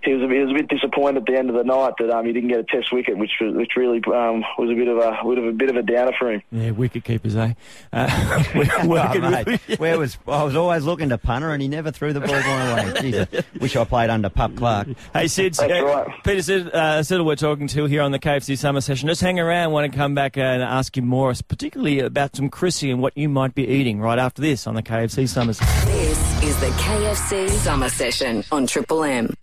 he 0.03 0.15
was 0.15 0.23
a, 0.23 0.33
he 0.33 0.41
was 0.41 0.51
a 0.51 0.55
bit 0.55 0.69
disappointed 0.69 1.21
at 1.21 1.27
the 1.27 1.39
end 1.39 1.51
of 1.51 1.57
the 1.57 1.65
night 1.65 1.95
that 1.99 2.11
um, 2.11 2.27
he 2.27 2.33
didn't 2.33 2.49
get 2.49 2.61
a 2.61 2.65
test 2.65 2.93
wicket, 2.93 3.19
which 3.19 3.33
was, 3.41 3.55
which 3.55 3.73
really 3.77 4.01
um, 4.07 4.45
was 4.59 4.71
a 4.71 4.75
bit 4.75 4.89
of 4.89 4.99
a 4.99 5.19
bit 5.25 5.39
of 5.39 5.45
a 5.45 5.53
bit 5.53 5.71
of 5.71 5.77
a 5.77 5.83
downer 5.83 6.13
for 6.19 6.33
him. 6.33 6.43
Yeah, 6.51 6.71
wicket 6.71 7.05
keepers, 7.05 7.37
eh? 7.37 7.55
Uh, 7.93 8.45
we're 8.85 8.99
Oh, 9.09 9.31
mate, 9.31 9.79
where 9.79 9.99
was 9.99 10.19
I 10.27 10.43
was 10.43 10.57
always 10.57 10.85
looking 10.85 11.09
to 11.11 11.19
Punter, 11.19 11.51
and 11.51 11.63
he 11.63 11.69
never 11.69 11.91
threw 11.91 12.13
the 12.13 12.21
ball 12.21 12.29
my 12.29 12.75
way. 12.75 12.93
Jeez, 12.97 13.45
I 13.55 13.59
wish 13.59 13.77
I 13.77 13.85
played 13.85 14.11
under 14.11 14.29
Pup 14.29 14.55
Clarke. 14.57 14.89
Hey, 15.13 15.29
Sid. 15.29 15.55
That's 15.55 15.73
uh, 15.73 15.85
right. 15.85 16.09
Peter 16.25 16.43
Sid, 16.43 16.71
uh, 16.73 17.01
Siddle 17.01 17.25
we're 17.25 17.37
talking 17.37 17.67
to 17.69 17.87
here 17.87 18.03
on 18.03 18.13
the 18.13 18.19
KFC 18.19 18.57
Summer 18.57 18.81
Session. 18.81 19.09
Just 19.09 19.21
hang 19.21 19.41
around. 19.41 19.73
want 19.73 19.91
to 19.91 19.97
come 19.97 20.15
back 20.15 20.37
and 20.37 20.63
ask 20.63 20.97
you 20.97 21.03
more, 21.03 21.33
particularly 21.49 22.01
about 22.01 22.37
some 22.37 22.49
Chrissy 22.49 22.91
and 22.91 23.01
what 23.01 23.17
you 23.17 23.29
might 23.29 23.55
be 23.55 23.67
eating 23.67 24.01
right 24.01 24.19
after 24.19 24.43
this 24.43 24.67
on 24.67 24.75
the 24.75 24.83
KFC 24.83 25.29
Summer 25.29 25.53
Session. 25.53 25.89
This 25.93 26.43
is 26.43 26.61
the 26.61 26.69
KFC 26.69 27.49
Summer 27.51 27.89
Session 27.89 28.45
on 28.53 28.67
Triple 28.67 29.05
M. 29.05 29.35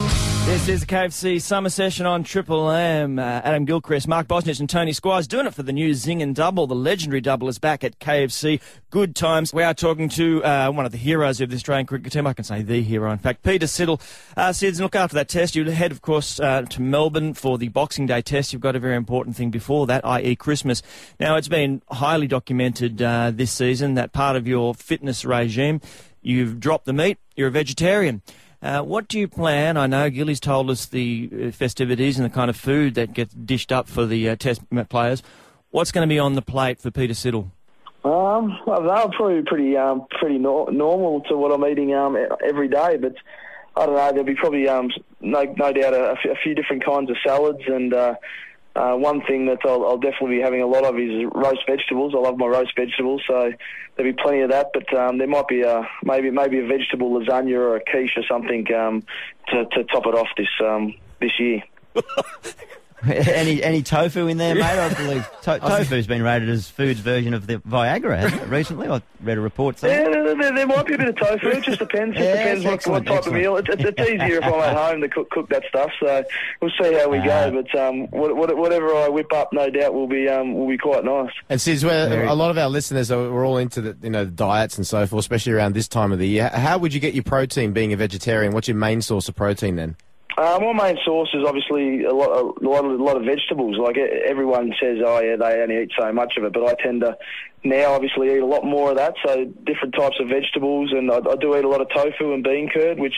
This 0.46 0.68
is 0.68 0.82
the 0.82 0.86
KFC 0.86 1.42
Summer 1.42 1.70
Session 1.70 2.06
on 2.06 2.24
Triple 2.24 2.70
M. 2.70 3.18
Uh, 3.18 3.24
Adam 3.44 3.66
Gilchrist, 3.66 4.08
Mark 4.08 4.28
Bosnich 4.28 4.60
and 4.60 4.70
Tony 4.70 4.94
Squires 4.94 5.28
doing 5.28 5.48
it 5.48 5.56
for 5.56 5.64
the 5.64 5.74
new 5.74 5.90
Zinger 5.90 6.32
Double. 6.36 6.68
The 6.68 6.76
legendary 6.76 7.20
double 7.20 7.48
is 7.48 7.58
back 7.58 7.84
at 7.84 7.98
KFC. 7.98 8.62
Good 8.92 9.16
times. 9.16 9.52
We 9.56 9.64
are 9.64 9.74
talking 9.74 10.08
to 10.10 10.44
uh, 10.44 10.70
one 10.70 10.86
of 10.86 10.92
the 10.92 11.00
heroes 11.00 11.42
of 11.42 11.50
the 11.50 11.56
Australian 11.56 11.88
cricket 11.88 12.14
team. 12.14 12.28
I 12.28 12.34
can 12.34 12.46
say 12.46 12.62
the 12.62 12.84
hero, 12.84 13.12
in 13.12 13.18
fact, 13.18 13.42
Peter 13.42 13.66
Siddle. 13.66 14.00
Uh, 14.38 14.50
Sids, 14.50 14.80
look 14.80 14.96
after 14.96 15.16
that 15.16 15.30
test. 15.30 15.56
You 15.56 15.66
head, 15.66 15.92
of 15.92 16.04
course, 16.04 16.40
uh, 16.40 16.62
to 16.62 16.80
Melbourne 16.80 17.34
for 17.34 17.58
the 17.58 17.70
Boxing 17.70 18.06
Day 18.06 18.22
test. 18.22 18.54
You've 18.54 18.62
got 18.62 18.76
a 18.76 18.80
very 18.80 18.96
important 18.96 19.36
thing 19.36 19.50
before 19.50 19.88
that, 19.88 20.06
i.e. 20.06 20.36
Christmas. 20.36 20.84
Now, 21.20 21.38
it's 21.38 21.48
been 21.48 21.82
highly 21.90 22.28
documented 22.28 23.02
uh, 23.02 23.32
this 23.34 23.52
season 23.52 23.96
that 23.96 24.14
part 24.14 24.36
of 24.36 24.48
your 24.48 24.76
fitness 24.76 25.26
regime, 25.26 25.82
you've 26.22 26.60
dropped 26.60 26.86
the 26.86 26.94
meat, 26.94 27.18
you're 27.36 27.48
a 27.48 27.52
vegetarian. 27.52 28.22
Uh, 28.62 28.82
what 28.82 29.08
do 29.08 29.20
you 29.20 29.28
plan? 29.28 29.78
I 29.78 29.88
know 29.88 30.10
Gilly's 30.10 30.40
told 30.40 30.70
us 30.70 30.86
the 30.86 31.30
uh, 31.32 31.52
festivities 31.52 32.18
and 32.18 32.26
the 32.26 32.34
kind 32.34 32.50
of 32.50 32.56
food 32.56 32.96
that 32.96 33.14
gets 33.14 33.34
dished 33.34 33.72
up 33.72 33.88
for 33.88 34.06
the 34.06 34.30
uh, 34.30 34.36
test 34.36 34.62
players. 34.90 35.22
What's 35.72 35.92
going 35.92 36.08
to 36.08 36.14
be 36.14 36.20
on 36.20 36.34
the 36.34 36.42
plate 36.42 36.80
for 36.80 36.90
Peter 36.90 37.14
Siddle? 37.14 37.52
Um, 38.04 38.60
well, 38.66 38.84
they're 38.84 39.18
probably 39.18 39.42
pretty 39.42 39.76
um, 39.76 40.06
pretty 40.10 40.38
nor- 40.38 40.72
normal 40.72 41.22
to 41.22 41.36
what 41.36 41.52
I'm 41.52 41.66
eating 41.66 41.94
um, 41.96 42.16
every 42.44 42.68
day, 42.68 42.98
but 42.98 43.16
I 43.76 43.86
don't 43.86 43.96
know. 43.96 44.10
There'll 44.10 44.24
be 44.24 44.36
probably 44.36 44.70
um, 44.70 44.92
no, 45.22 45.44
no 45.44 45.74
doubt 45.74 45.94
a 45.94 46.16
few 46.44 46.54
different 46.54 46.86
kinds 46.86 47.10
of 47.10 47.18
salads, 47.26 47.62
and 47.68 47.94
uh, 47.94 48.16
uh, 48.76 48.94
one 48.96 49.22
thing 49.22 49.46
that 49.46 49.60
I'll, 49.64 49.86
I'll 49.86 49.98
definitely 49.98 50.38
be 50.38 50.42
having 50.42 50.62
a 50.62 50.68
lot 50.68 50.84
of 50.84 50.98
is 51.00 51.26
roast 51.34 51.62
vegetables. 51.68 52.14
I 52.14 52.20
love 52.20 52.38
my 52.38 52.48
roast 52.48 52.74
vegetables, 52.76 53.22
so 53.26 53.52
there'll 53.96 54.12
be 54.12 54.22
plenty 54.22 54.42
of 54.42 54.52
that. 54.52 54.72
But 54.74 54.94
um, 54.94 55.18
there 55.18 55.28
might 55.28 55.48
be 55.48 55.62
a 55.62 55.88
maybe 56.04 56.30
maybe 56.30 56.60
a 56.60 56.66
vegetable 56.66 57.20
lasagna 57.20 57.56
or 57.56 57.78
a 57.78 57.82
quiche 57.82 58.18
or 58.18 58.24
something 58.30 58.72
um, 58.74 59.04
to, 59.48 59.66
to 59.66 59.84
top 59.86 60.06
it 60.06 60.16
off 60.16 60.28
this 60.38 60.50
um, 60.62 60.94
this 61.22 61.40
year. 61.40 61.64
any 63.06 63.62
any 63.62 63.84
tofu 63.84 64.28
in 64.28 64.38
there, 64.38 64.56
mate? 64.56 64.64
I 64.64 64.94
believe 64.94 65.28
to- 65.44 65.60
tofu's 65.60 66.08
been 66.08 66.24
rated 66.24 66.50
as 66.50 66.70
food's 66.70 67.00
version 67.02 67.34
of 67.34 67.46
the 67.46 67.58
Viagra, 67.58 68.18
hasn't 68.18 68.42
it? 68.42 68.48
Recently, 68.48 68.88
I 68.88 69.02
read 69.22 69.38
a 69.38 69.42
report 69.42 69.78
saying. 69.80 70.02
Yeah, 70.06 70.10
there, 70.24 70.36
there, 70.36 70.56
there 70.56 70.68
might 70.68 70.86
be 70.86 70.94
a 70.94 70.98
bit 70.98 71.10
of 71.10 71.18
tofu. 71.18 71.50
It 71.50 71.64
just 71.64 71.80
depends. 71.80 72.16
It 72.18 72.20
Yes, 72.24 72.60
depends 72.62 72.88
what, 72.88 72.94
what 72.94 73.06
type 73.06 73.18
excellent. 73.18 73.38
of 73.38 73.42
meal. 73.42 73.58
It's, 73.58 73.70
it's, 73.70 73.84
it's 73.84 74.10
easier 74.10 74.38
if 74.38 74.44
I'm 74.46 74.54
at 74.62 74.76
home 74.76 75.02
to 75.02 75.10
cook, 75.10 75.30
cook 75.30 75.50
that 75.50 75.64
stuff. 75.68 75.92
So 76.00 76.24
we'll 76.62 76.72
see 76.82 76.94
how 76.94 77.10
we 77.10 77.20
Ah. 77.20 77.50
go. 77.50 77.62
But 77.64 77.80
um, 77.80 78.08
what, 78.12 78.36
what, 78.36 78.58
whatever 78.58 78.96
I 78.96 79.10
whip 79.10 79.32
up, 79.34 79.52
no 79.52 79.70
doubt 79.70 79.94
will 79.94 80.08
be 80.08 80.28
um, 80.30 80.54
will 80.56 80.68
be 80.70 80.78
quite 80.78 81.04
nice. 81.04 81.32
And 81.50 81.60
Sis, 81.60 81.84
we're, 81.84 82.26
a 82.26 82.34
lot 82.34 82.50
of 82.52 82.58
our 82.58 82.70
listeners 82.70 83.12
are 83.12 83.30
we're 83.32 83.46
all 83.46 83.58
into 83.58 83.82
the 83.82 83.98
you 84.02 84.10
know 84.10 84.26
the 84.26 84.32
diets 84.32 84.78
and 84.78 84.88
so 84.88 85.06
forth, 85.06 85.20
especially 85.20 85.52
around 85.54 85.74
this 85.74 85.88
time 85.88 86.12
of 86.12 86.20
the 86.20 86.28
year. 86.28 86.50
How 86.50 86.78
would 86.78 86.94
you 86.94 87.00
get 87.00 87.14
your 87.14 87.24
protein 87.24 87.74
being 87.74 87.94
a 87.94 87.98
vegetarian? 87.98 88.54
What's 88.54 88.68
your 88.68 88.78
main 88.78 89.02
source 89.02 89.28
of 89.30 89.36
protein 89.36 89.76
then? 89.76 89.96
Uh, 90.38 90.60
my 90.62 90.74
main 90.74 90.98
source 91.06 91.30
is 91.34 91.46
obviously 91.48 92.04
a 92.04 92.14
lot, 92.14 92.30
a 92.30 92.68
lot, 92.68 92.84
of, 92.84 93.00
a 93.00 93.04
lot 93.04 93.16
of 93.16 93.24
vegetables. 93.24 93.78
Like 93.78 93.98
everyone 93.98 94.74
says, 94.82 94.98
oh 95.06 95.22
yeah, 95.22 95.38
they 95.38 95.62
only 95.62 95.84
eat 95.84 95.92
so 95.98 96.12
much 96.12 96.34
of 96.38 96.44
it, 96.44 96.52
but 96.52 96.66
I 96.66 96.74
tend 96.82 97.02
to 97.02 97.18
now 97.64 97.94
obviously 97.94 98.34
eat 98.34 98.40
a 98.40 98.46
lot 98.46 98.66
more 98.66 98.92
of 98.92 98.98
that. 98.98 99.16
So 99.26 99.46
different 99.46 99.96
types 99.96 100.18
of 100.20 100.28
vegetables, 100.28 100.92
and 100.92 101.10
I, 101.10 101.18
I 101.18 101.36
do 101.38 101.56
eat 101.56 101.64
a 101.64 101.70
lot 101.70 101.80
of 101.80 101.90
tofu 101.90 102.34
and 102.34 102.44
bean 102.44 102.70
curd, 102.70 103.00
which 103.00 103.16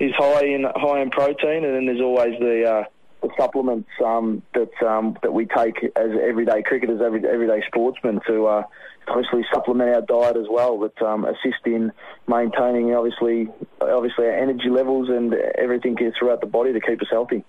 is 0.00 0.12
high 0.16 0.46
in 0.46 0.64
high 0.74 1.00
in 1.00 1.10
protein. 1.10 1.64
And 1.64 1.76
then 1.76 1.86
there's 1.86 2.00
always 2.00 2.36
the 2.40 2.64
uh, 2.64 2.84
the 3.22 3.30
supplements 3.38 3.88
um, 4.04 4.42
that 4.54 4.72
um, 4.84 5.16
that 5.22 5.32
we 5.32 5.46
take 5.46 5.84
as 5.94 6.10
everyday 6.20 6.62
cricketers, 6.62 7.00
every, 7.00 7.24
everyday 7.24 7.62
sportsmen 7.68 8.20
to 8.26 8.46
uh, 8.46 8.62
obviously 9.10 9.44
supplement 9.52 9.94
our 9.94 10.02
diet 10.02 10.36
as 10.36 10.46
well, 10.50 10.78
that 10.80 11.00
um, 11.02 11.24
assist 11.24 11.66
in 11.66 11.92
maintaining 12.26 12.94
obviously 12.94 13.48
obviously 13.80 14.26
our 14.26 14.36
energy 14.36 14.70
levels 14.70 15.08
and 15.08 15.34
everything 15.56 15.96
throughout 16.18 16.40
the 16.40 16.46
body 16.46 16.72
to 16.72 16.80
keep 16.80 17.00
us 17.00 17.08
healthy. 17.10 17.44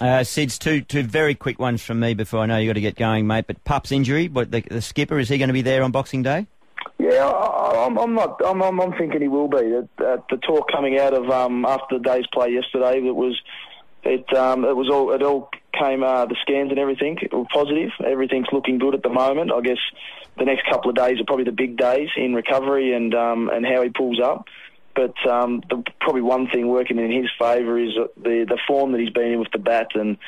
Uh, 0.00 0.20
Sids, 0.20 0.58
two 0.58 0.80
two 0.80 1.02
very 1.02 1.34
quick 1.34 1.58
ones 1.58 1.82
from 1.82 2.00
me 2.00 2.14
before 2.14 2.40
I 2.40 2.46
know 2.46 2.56
you 2.56 2.68
got 2.68 2.74
to 2.74 2.80
get 2.80 2.96
going, 2.96 3.26
mate. 3.26 3.46
But 3.46 3.62
Pup's 3.64 3.92
injury, 3.92 4.26
but 4.26 4.50
the, 4.50 4.60
the 4.62 4.82
skipper 4.82 5.18
is 5.18 5.28
he 5.28 5.38
going 5.38 5.48
to 5.48 5.54
be 5.54 5.62
there 5.62 5.82
on 5.82 5.90
Boxing 5.92 6.22
Day? 6.22 6.46
Yeah, 6.98 7.26
I, 7.26 7.86
I'm, 7.86 7.98
I'm 7.98 8.14
not. 8.14 8.40
I'm, 8.44 8.62
I'm, 8.62 8.80
I'm 8.80 8.92
thinking 8.92 9.20
he 9.20 9.28
will 9.28 9.48
be. 9.48 9.58
The, 9.58 9.88
uh, 9.98 10.16
the 10.30 10.38
talk 10.38 10.70
coming 10.70 10.98
out 10.98 11.14
of 11.14 11.28
um, 11.30 11.64
after 11.64 11.98
the 11.98 12.04
day's 12.04 12.26
play 12.32 12.50
yesterday, 12.50 13.06
it 13.06 13.14
was, 13.14 13.40
it, 14.02 14.32
um, 14.36 14.64
it 14.64 14.74
was 14.74 14.88
all, 14.88 15.12
it 15.12 15.22
all 15.22 15.50
came. 15.78 16.02
Uh, 16.02 16.26
the 16.26 16.36
scans 16.42 16.70
and 16.70 16.78
everything 16.78 17.18
were 17.30 17.44
positive. 17.52 17.90
Everything's 18.04 18.46
looking 18.52 18.78
good 18.78 18.94
at 18.94 19.02
the 19.02 19.08
moment. 19.08 19.52
I 19.52 19.60
guess 19.60 19.78
the 20.38 20.44
next 20.44 20.64
couple 20.68 20.90
of 20.90 20.96
days 20.96 21.20
are 21.20 21.24
probably 21.24 21.44
the 21.44 21.52
big 21.52 21.76
days 21.76 22.08
in 22.16 22.34
recovery 22.34 22.94
and 22.94 23.14
um, 23.14 23.48
and 23.48 23.66
how 23.66 23.82
he 23.82 23.90
pulls 23.90 24.20
up. 24.20 24.46
But 24.94 25.14
um, 25.26 25.62
the, 25.70 25.82
probably 26.00 26.20
one 26.20 26.48
thing 26.48 26.68
working 26.68 26.98
in 26.98 27.10
his 27.10 27.30
favour 27.38 27.78
is 27.78 27.92
the 28.16 28.46
the 28.48 28.58
form 28.66 28.92
that 28.92 29.00
he's 29.00 29.10
been 29.10 29.32
in 29.32 29.38
with 29.38 29.52
the 29.52 29.58
bat 29.58 29.88
and 29.94 30.18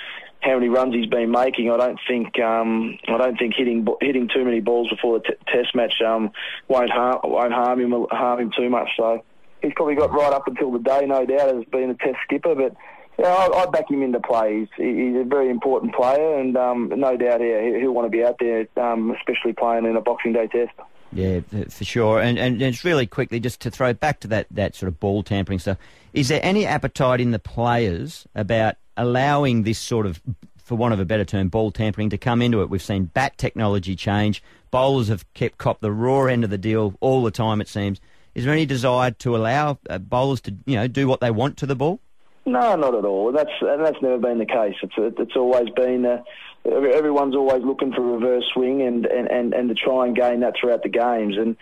how 0.40 0.54
many 0.54 0.68
runs 0.68 0.94
he's 0.94 1.06
been 1.06 1.30
making. 1.30 1.70
I 1.70 1.76
don't 1.76 1.98
think 2.06 2.38
um, 2.38 2.98
I 3.08 3.16
don't 3.16 3.38
think 3.38 3.54
hitting 3.56 3.86
hitting 4.00 4.28
too 4.32 4.44
many 4.44 4.60
balls 4.60 4.88
before 4.90 5.18
the 5.18 5.24
t- 5.24 5.34
test 5.48 5.74
match 5.74 5.94
um, 6.04 6.32
won't 6.68 6.90
harm 6.90 7.20
won't 7.24 7.52
harm 7.52 7.80
him 7.80 8.06
harm 8.10 8.40
him 8.40 8.52
too 8.56 8.68
much. 8.68 8.88
So 8.96 9.24
he's 9.62 9.72
probably 9.74 9.94
got 9.94 10.12
right 10.12 10.32
up 10.32 10.46
until 10.46 10.70
the 10.70 10.78
day, 10.78 11.06
no 11.06 11.24
doubt, 11.24 11.56
as 11.56 11.64
being 11.72 11.90
a 11.90 11.94
test 11.94 12.18
skipper. 12.24 12.54
But 12.54 12.76
yeah, 13.18 13.26
I, 13.26 13.62
I 13.62 13.66
back 13.66 13.90
him 13.90 14.02
into 14.02 14.20
play. 14.20 14.60
He's, 14.60 14.68
he's 14.76 15.16
a 15.16 15.24
very 15.24 15.50
important 15.50 15.94
player, 15.94 16.38
and 16.38 16.56
um, 16.56 16.92
no 16.96 17.16
doubt, 17.16 17.40
yeah, 17.40 17.78
he'll 17.78 17.92
want 17.92 18.06
to 18.06 18.10
be 18.10 18.24
out 18.24 18.36
there, 18.38 18.66
um, 18.76 19.10
especially 19.12 19.52
playing 19.52 19.84
in 19.86 19.96
a 19.96 20.00
Boxing 20.00 20.32
Day 20.32 20.46
test. 20.46 20.72
Yeah, 21.12 21.40
for 21.68 21.84
sure. 21.84 22.20
And, 22.20 22.38
and 22.38 22.60
it's 22.60 22.84
really 22.84 23.06
quickly 23.06 23.38
just 23.38 23.60
to 23.60 23.70
throw 23.70 23.92
back 23.92 24.20
to 24.20 24.28
that, 24.28 24.48
that 24.50 24.74
sort 24.74 24.88
of 24.88 24.98
ball 24.98 25.22
tampering 25.22 25.60
stuff. 25.60 25.78
Is 26.12 26.28
there 26.28 26.40
any 26.42 26.66
appetite 26.66 27.20
in 27.20 27.30
the 27.30 27.38
players 27.38 28.26
about 28.34 28.74
allowing 28.96 29.62
this 29.62 29.78
sort 29.78 30.06
of, 30.06 30.20
for 30.56 30.74
want 30.76 30.92
of 30.92 30.98
a 30.98 31.04
better 31.04 31.24
term, 31.24 31.48
ball 31.48 31.70
tampering 31.70 32.10
to 32.10 32.18
come 32.18 32.42
into 32.42 32.62
it? 32.62 32.68
We've 32.68 32.82
seen 32.82 33.04
bat 33.04 33.38
technology 33.38 33.94
change. 33.94 34.42
Bowlers 34.72 35.06
have 35.06 35.32
kept 35.34 35.56
cop 35.56 35.80
the 35.80 35.92
raw 35.92 36.24
end 36.24 36.42
of 36.42 36.50
the 36.50 36.58
deal 36.58 36.94
all 37.00 37.22
the 37.22 37.30
time. 37.30 37.60
It 37.60 37.68
seems. 37.68 38.00
Is 38.34 38.44
there 38.44 38.52
any 38.52 38.66
desire 38.66 39.12
to 39.12 39.36
allow 39.36 39.78
uh, 39.88 39.98
bowlers 39.98 40.40
to 40.42 40.56
you 40.66 40.74
know 40.74 40.88
do 40.88 41.06
what 41.06 41.20
they 41.20 41.30
want 41.30 41.56
to 41.58 41.66
the 41.66 41.76
ball? 41.76 42.00
No, 42.46 42.76
not 42.76 42.94
at 42.94 43.04
all. 43.04 43.32
That's 43.32 43.50
and 43.60 43.84
that's 43.84 44.00
never 44.02 44.18
been 44.18 44.38
the 44.38 44.46
case. 44.46 44.74
It's 44.82 44.94
it's 44.96 45.36
always 45.36 45.70
been. 45.70 46.04
Uh, 46.04 46.22
everyone's 46.66 47.34
always 47.34 47.62
looking 47.62 47.92
for 47.92 48.00
reverse 48.00 48.44
swing 48.54 48.80
and, 48.82 49.04
and, 49.04 49.30
and, 49.30 49.52
and 49.52 49.68
to 49.68 49.74
try 49.74 50.06
and 50.06 50.16
gain 50.16 50.40
that 50.40 50.54
throughout 50.58 50.82
the 50.82 50.88
games. 50.88 51.36
And 51.36 51.56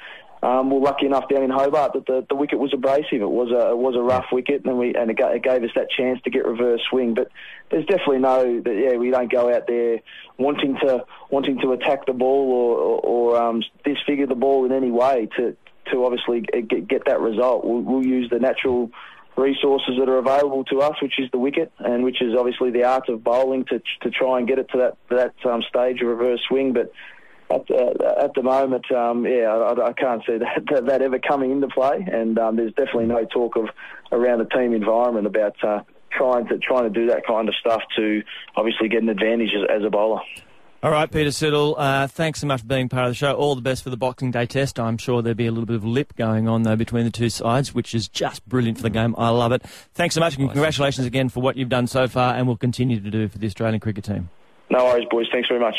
um, 0.45 0.71
we're 0.71 0.81
lucky 0.81 1.07
enough 1.07 1.29
down 1.29 1.43
in 1.43 1.51
Hobart 1.51 1.93
that 1.95 2.07
the, 2.07 2.27
the 2.29 2.35
wicket 2.35 2.59
was 2.59 2.73
abrasive. 2.73 3.21
It 3.23 3.31
was 3.31 3.51
a 3.53 3.71
it 3.71 3.79
was 3.79 3.95
a 3.95 4.03
rough 4.03 4.27
wicket, 4.33 4.65
and 4.65 4.77
we 4.77 4.95
and 4.95 5.11
it, 5.11 5.17
it 5.21 5.43
gave 5.45 5.63
us 5.63 5.71
that 5.77 5.89
chance 5.91 6.21
to 6.23 6.31
get 6.31 6.45
reverse 6.45 6.81
swing. 6.91 7.15
But 7.15 7.29
there's 7.71 7.87
definitely 7.87 8.19
no 8.19 8.61
that 8.61 8.75
yeah 8.75 8.97
we 8.97 9.11
don't 9.11 9.31
go 9.31 9.55
out 9.55 9.69
there 9.69 10.01
wanting 10.37 10.77
to 10.85 11.05
wanting 11.31 11.61
to 11.61 11.73
attack 11.73 12.07
the 12.07 12.13
ball 12.13 12.51
or 12.53 12.77
or, 12.77 13.01
or 13.01 13.43
um, 13.43 13.63
disfigure 13.85 14.27
the 14.27 14.35
ball 14.35 14.65
in 14.65 14.73
any 14.73 14.91
way 14.91 15.29
to 15.37 15.57
to 15.93 16.05
obviously 16.05 16.41
get, 16.41 16.89
get 16.89 17.05
that 17.07 17.21
result. 17.21 17.65
We'll, 17.65 17.81
we'll 17.81 18.07
use 18.07 18.29
the 18.31 18.39
natural 18.39 18.91
resources 19.37 19.95
that 19.99 20.09
are 20.09 20.19
available 20.19 20.65
to 20.65 20.81
us, 20.81 21.01
which 21.01 21.19
is 21.19 21.31
the 21.31 21.39
wicket, 21.39 21.73
and 21.79 22.05
which 22.05 22.21
is 22.21 22.35
obviously 22.39 22.71
the 22.71 22.85
art 22.85 23.09
of 23.09 23.25
bowling 23.25 23.65
to 23.67 23.81
to 24.03 24.11
try 24.11 24.39
and 24.39 24.47
get 24.47 24.59
it 24.59 24.69
to 24.71 24.79
that 24.79 24.97
that 25.09 25.51
um, 25.51 25.63
stage 25.69 26.01
of 26.03 26.09
reverse 26.09 26.41
swing. 26.49 26.73
But 26.73 26.93
at, 27.51 27.71
uh, 27.71 28.25
at 28.25 28.35
the 28.35 28.43
moment, 28.43 28.91
um, 28.93 29.27
yeah, 29.27 29.49
I, 29.49 29.89
I, 29.89 29.93
can't 29.93 30.23
see 30.27 30.39
that, 30.39 30.65
that, 30.71 30.87
that 30.87 31.03
ever 31.03 31.19
coming 31.19 31.51
into 31.51 31.69
play, 31.69 32.07
and 32.11 32.39
um, 32.39 32.57
there's 32.57 32.73
definitely 32.73 33.07
no 33.07 33.25
talk 33.25 33.57
of 33.57 33.69
around 34.11 34.39
the 34.39 34.47
team 34.47 34.75
environment 34.75 35.27
about 35.27 35.63
uh, 35.65 35.83
trying 36.11 36.47
to 36.49 36.59
trying 36.59 36.85
to 36.85 36.91
do 36.91 37.07
that 37.07 37.27
kind 37.27 37.49
of 37.49 37.55
stuff 37.57 37.83
to 37.97 38.23
obviously 38.57 38.89
get 38.89 39.03
an 39.03 39.09
advantage 39.09 39.53
as, 39.55 39.79
as 39.79 39.85
a 39.85 39.91
bowler. 39.91 40.21
All 40.85 40.91
right, 40.91 41.09
Peter 41.09 41.31
Siddle, 41.31 41.77
uh, 41.79 42.09
thanks 42.09 42.41
so 42.41 42.49
much 42.49 42.63
for 42.63 42.67
being 42.67 42.89
part 42.89 43.05
of 43.05 43.13
the 43.13 43.15
show. 43.15 43.35
All 43.35 43.55
the 43.55 43.63
best 43.63 43.85
for 43.85 43.91
the 43.91 43.97
Boxing 43.97 44.33
Day 44.33 44.47
test. 44.47 44.81
I'm 44.81 44.99
sure 44.99 45.23
there'll 45.23 45.37
be 45.37 45.47
a 45.47 45.53
little 45.53 45.65
bit 45.65 45.77
of 45.77 45.85
lip 45.85 46.13
going 46.17 46.49
on, 46.49 46.65
though, 46.65 46.75
between 46.75 47.05
the 47.05 47.11
two 47.13 47.31
sides, 47.31 47.73
which 47.73 47.95
is 47.95 48.09
just 48.09 48.45
brilliant 48.49 48.79
for 48.79 48.83
the 48.83 48.91
game. 48.91 49.15
I 49.17 49.29
love 49.29 49.53
it. 49.53 49.63
Thanks 49.95 50.17
so 50.17 50.21
much, 50.21 50.37
and 50.37 50.51
congratulations 50.51 51.07
again 51.07 51.29
for 51.29 51.41
what 51.41 51.57
you've 51.57 51.69
done 51.69 51.87
so 51.87 52.09
far 52.09 52.35
and 52.35 52.49
will 52.49 52.57
continue 52.57 52.99
to 52.99 53.11
do 53.13 53.29
for 53.29 53.39
the 53.39 53.47
Australian 53.47 53.79
cricket 53.79 54.03
team. 54.03 54.29
No 54.71 54.85
worries, 54.87 55.07
boys. 55.09 55.27
Thanks 55.31 55.47
very 55.47 55.61
much. 55.61 55.77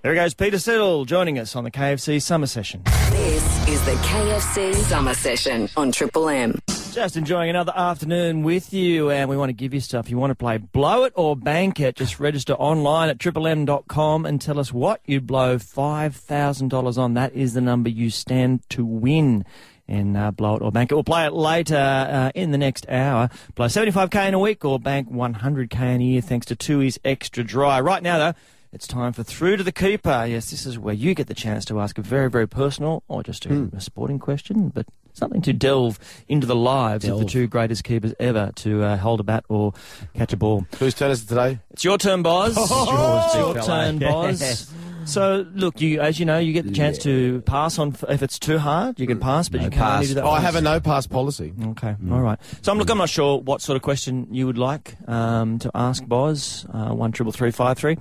There 0.00 0.12
he 0.12 0.16
goes, 0.16 0.32
Peter 0.32 0.56
Siddle, 0.56 1.04
joining 1.04 1.38
us 1.38 1.54
on 1.54 1.64
the 1.64 1.70
KFC 1.70 2.22
Summer 2.22 2.46
Session. 2.46 2.84
This 3.10 3.68
is 3.68 3.84
the 3.84 3.92
KFC 3.92 4.74
Summer 4.76 5.12
Session 5.12 5.68
on 5.76 5.92
Triple 5.92 6.30
M. 6.30 6.58
Just 6.92 7.16
enjoying 7.16 7.50
another 7.50 7.72
afternoon 7.76 8.42
with 8.42 8.72
you, 8.72 9.10
and 9.10 9.28
we 9.28 9.36
want 9.36 9.50
to 9.50 9.54
give 9.54 9.74
you 9.74 9.80
stuff. 9.80 10.10
You 10.10 10.16
want 10.16 10.30
to 10.30 10.34
play 10.34 10.56
Blow 10.56 11.04
It 11.04 11.12
or 11.16 11.36
Bank 11.36 11.78
It? 11.78 11.96
Just 11.96 12.18
register 12.18 12.54
online 12.54 13.08
at 13.08 13.18
triplem.com 13.18 14.26
and 14.26 14.40
tell 14.40 14.58
us 14.58 14.72
what 14.72 15.00
you'd 15.04 15.26
blow 15.26 15.58
$5,000 15.58 16.98
on. 16.98 17.14
That 17.14 17.34
is 17.34 17.54
the 17.54 17.60
number 17.60 17.88
you 17.88 18.10
stand 18.10 18.68
to 18.70 18.84
win 18.84 19.44
in 19.86 20.16
uh, 20.16 20.30
Blow 20.30 20.56
It 20.56 20.62
or 20.62 20.72
Bank 20.72 20.90
It. 20.90 20.94
We'll 20.94 21.04
play 21.04 21.26
it 21.26 21.32
later 21.34 21.76
uh, 21.76 22.32
in 22.34 22.50
the 22.50 22.58
next 22.58 22.88
hour. 22.88 23.28
Blow 23.54 23.66
75k 23.66 24.28
in 24.28 24.34
a 24.34 24.38
week 24.38 24.64
or 24.64 24.80
bank 24.80 25.10
100k 25.10 25.94
in 25.94 26.00
a 26.00 26.04
year 26.04 26.20
thanks 26.20 26.46
to 26.46 26.56
Tooheys 26.56 26.98
Extra 27.04 27.44
Dry. 27.44 27.80
Right 27.80 28.02
now, 28.02 28.18
though, 28.18 28.38
it's 28.72 28.86
time 28.86 29.12
for 29.12 29.22
Through 29.22 29.58
to 29.58 29.62
the 29.62 29.72
Keeper. 29.72 30.26
Yes, 30.28 30.50
this 30.50 30.66
is 30.66 30.78
where 30.78 30.94
you 30.94 31.14
get 31.14 31.26
the 31.26 31.34
chance 31.34 31.64
to 31.66 31.80
ask 31.80 31.98
a 31.98 32.02
very, 32.02 32.30
very 32.30 32.48
personal 32.48 33.02
or 33.08 33.22
just 33.22 33.46
a, 33.46 33.50
mm. 33.50 33.72
a 33.74 33.80
sporting 33.80 34.18
question, 34.18 34.70
but 34.70 34.86
something 35.18 35.42
to 35.42 35.52
delve 35.52 35.98
into 36.28 36.46
the 36.46 36.56
lives 36.56 37.04
delve. 37.04 37.20
of 37.20 37.26
the 37.26 37.30
two 37.30 37.46
greatest 37.46 37.84
keepers 37.84 38.14
ever 38.18 38.52
to 38.56 38.82
uh, 38.82 38.96
hold 38.96 39.20
a 39.20 39.24
bat 39.24 39.44
or 39.48 39.72
catch 40.14 40.32
a 40.32 40.36
ball. 40.36 40.66
Whose 40.78 40.94
turn 40.94 41.10
is 41.10 41.22
it 41.22 41.28
today? 41.28 41.58
It's 41.70 41.84
your 41.84 41.98
turn, 41.98 42.22
Boz. 42.22 42.56
Oh, 42.70 43.24
it's 43.24 43.34
your 43.34 43.62
turn, 43.64 43.98
Boz. 43.98 44.72
So, 45.08 45.46
look, 45.54 45.80
you 45.80 46.02
as 46.02 46.20
you 46.20 46.26
know, 46.26 46.38
you 46.38 46.52
get 46.52 46.66
the 46.66 46.70
chance 46.70 46.98
yeah. 46.98 47.04
to 47.04 47.40
pass 47.42 47.78
on 47.78 47.96
if 48.10 48.22
it's 48.22 48.38
too 48.38 48.58
hard. 48.58 49.00
You 49.00 49.06
can 49.06 49.18
pass, 49.18 49.48
but 49.48 49.58
no 49.58 49.64
you 49.64 49.70
can't 49.70 49.82
pass. 49.82 50.08
do 50.08 50.14
that. 50.14 50.24
Oh, 50.24 50.30
I 50.30 50.40
have 50.40 50.54
a 50.54 50.60
no 50.60 50.80
pass 50.80 51.06
policy. 51.06 51.54
Okay, 51.68 51.96
mm. 52.02 52.12
all 52.12 52.20
right. 52.20 52.38
So, 52.60 52.72
I'm 52.72 52.78
look, 52.78 52.90
I'm 52.90 52.98
not 52.98 53.08
sure 53.08 53.40
what 53.40 53.62
sort 53.62 53.76
of 53.76 53.82
question 53.82 54.28
you 54.30 54.46
would 54.46 54.58
like 54.58 54.96
um, 55.08 55.58
to 55.60 55.70
ask 55.74 56.04
Boz. 56.06 56.66
Uh, 56.70 56.90
one 56.90 57.12
triple 57.12 57.32
three 57.32 57.50
five 57.52 57.78
three. 57.78 57.96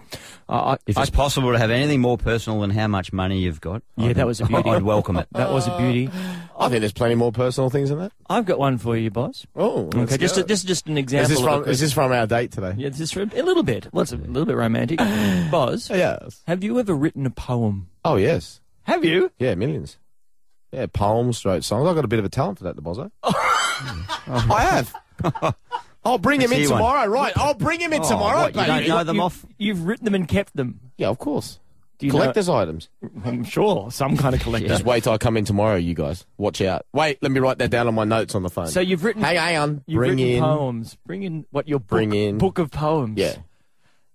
Uh, 0.50 0.76
if 0.86 0.98
it's 0.98 1.10
I, 1.10 1.16
possible 1.16 1.54
to 1.54 1.58
have 1.58 1.72
anything 1.72 2.02
more 2.02 2.18
personal 2.18 2.60
than 2.60 2.72
how 2.72 2.88
much 2.88 3.14
money 3.14 3.40
you've 3.40 3.62
got, 3.62 3.84
yeah, 3.96 4.10
I'd, 4.10 4.16
that 4.18 4.28
was 4.28 4.42
a 4.42 4.46
beauty. 4.48 4.70
I'd 4.70 4.84
welcome 4.84 5.16
it. 5.16 5.28
That 5.32 5.52
was 5.52 5.68
a 5.68 5.78
beauty. 5.78 6.10
I 6.60 6.70
think 6.70 6.82
there's 6.82 6.94
plenty 6.94 7.16
more 7.16 7.32
personal 7.32 7.70
things 7.70 7.90
than 7.90 8.00
that. 8.00 8.12
I've 8.30 8.46
got 8.46 8.58
one 8.58 8.78
for 8.78 8.98
you, 8.98 9.12
boss. 9.12 9.46
Oh, 9.56 9.90
okay. 9.94 10.18
Just 10.18 10.38
a, 10.38 10.44
just 10.44 10.66
just 10.66 10.88
an 10.88 10.98
example. 10.98 11.32
Is 11.32 11.38
this, 11.38 11.46
from, 11.46 11.64
is 11.66 11.80
this 11.80 11.94
from 11.94 12.12
our 12.12 12.26
date 12.26 12.52
today? 12.52 12.74
Yeah, 12.78 12.90
this 12.90 13.00
is 13.00 13.12
from 13.12 13.32
a 13.36 13.42
little 13.44 13.64
bit. 13.64 13.88
Well, 13.94 14.02
it's 14.02 14.12
a 14.12 14.18
little 14.18 14.46
bit 14.46 14.56
romantic. 14.56 14.98
boss. 15.52 15.90
yes. 15.90 16.42
Have 16.48 16.64
you 16.64 16.80
ever 16.80 16.96
written 16.96 17.26
a 17.26 17.30
poem? 17.30 17.90
Oh 18.04 18.16
yes. 18.16 18.62
Have 18.84 19.06
you? 19.06 19.32
Yeah, 19.38 19.56
millions. 19.56 19.98
Yeah, 20.72 20.88
poems, 20.88 21.44
wrote 21.46 21.64
songs. 21.64 21.88
I've 21.88 21.96
got 21.96 22.06
a 22.06 22.10
bit 22.10 22.20
of 22.20 22.26
a 22.26 22.30
talent 22.30 22.58
for 22.58 22.66
that, 22.66 22.76
the 22.76 22.82
Bozo. 22.82 23.12
I 23.24 24.62
have. 24.62 25.56
I'll 26.06 26.18
bring 26.18 26.42
him 26.42 26.54
in 26.54 26.68
tomorrow. 26.68 27.02
One. 27.02 27.12
Right, 27.12 27.34
I'll 27.38 27.54
bring 27.54 27.80
him 27.80 27.92
in 27.94 28.02
oh, 28.02 28.10
tomorrow, 28.10 28.42
what, 28.44 28.56
you 28.56 28.62
baby. 28.62 28.88
don't 28.88 28.98
know 28.98 29.04
them 29.04 29.16
you, 29.18 29.22
off? 29.22 29.46
You've 29.58 29.84
written 29.86 30.06
them 30.06 30.16
and 30.16 30.28
kept 30.28 30.56
them. 30.56 30.80
Yeah, 30.98 31.10
of 31.10 31.20
course. 31.20 31.60
Collector's 32.00 32.48
know? 32.48 32.56
items. 32.56 32.90
I'm 33.26 33.44
sure 33.44 33.92
some 33.92 34.18
kind 34.18 34.36
of 34.36 34.42
collector. 34.42 34.68
Just 34.68 34.86
wait 34.86 35.04
till 35.04 35.14
I 35.14 35.18
come 35.18 35.38
in 35.38 35.46
tomorrow, 35.46 35.76
you 35.76 35.94
guys. 35.94 36.26
Watch 36.38 36.62
out. 36.62 36.86
Wait, 36.94 37.22
let 37.22 37.32
me 37.32 37.40
write 37.40 37.58
that 37.60 37.72
down 37.72 37.88
on 37.88 37.96
my 37.96 38.04
notes 38.04 38.36
on 38.36 38.44
the 38.44 38.50
phone. 38.50 38.68
So 38.68 38.80
you've 38.80 39.04
written. 39.04 39.24
Hang, 39.24 39.36
hang 39.36 39.58
on. 39.58 39.84
You've 39.88 39.98
bring 39.98 40.12
written 40.12 40.28
in 40.28 40.44
poems. 40.44 40.98
Bring 41.06 41.24
in 41.24 41.46
what 41.52 41.68
your 41.68 41.80
book, 41.80 41.88
bring 41.88 42.14
in 42.14 42.38
book 42.38 42.60
of 42.60 42.72
poems. 42.72 43.18
Yeah. 43.18 43.36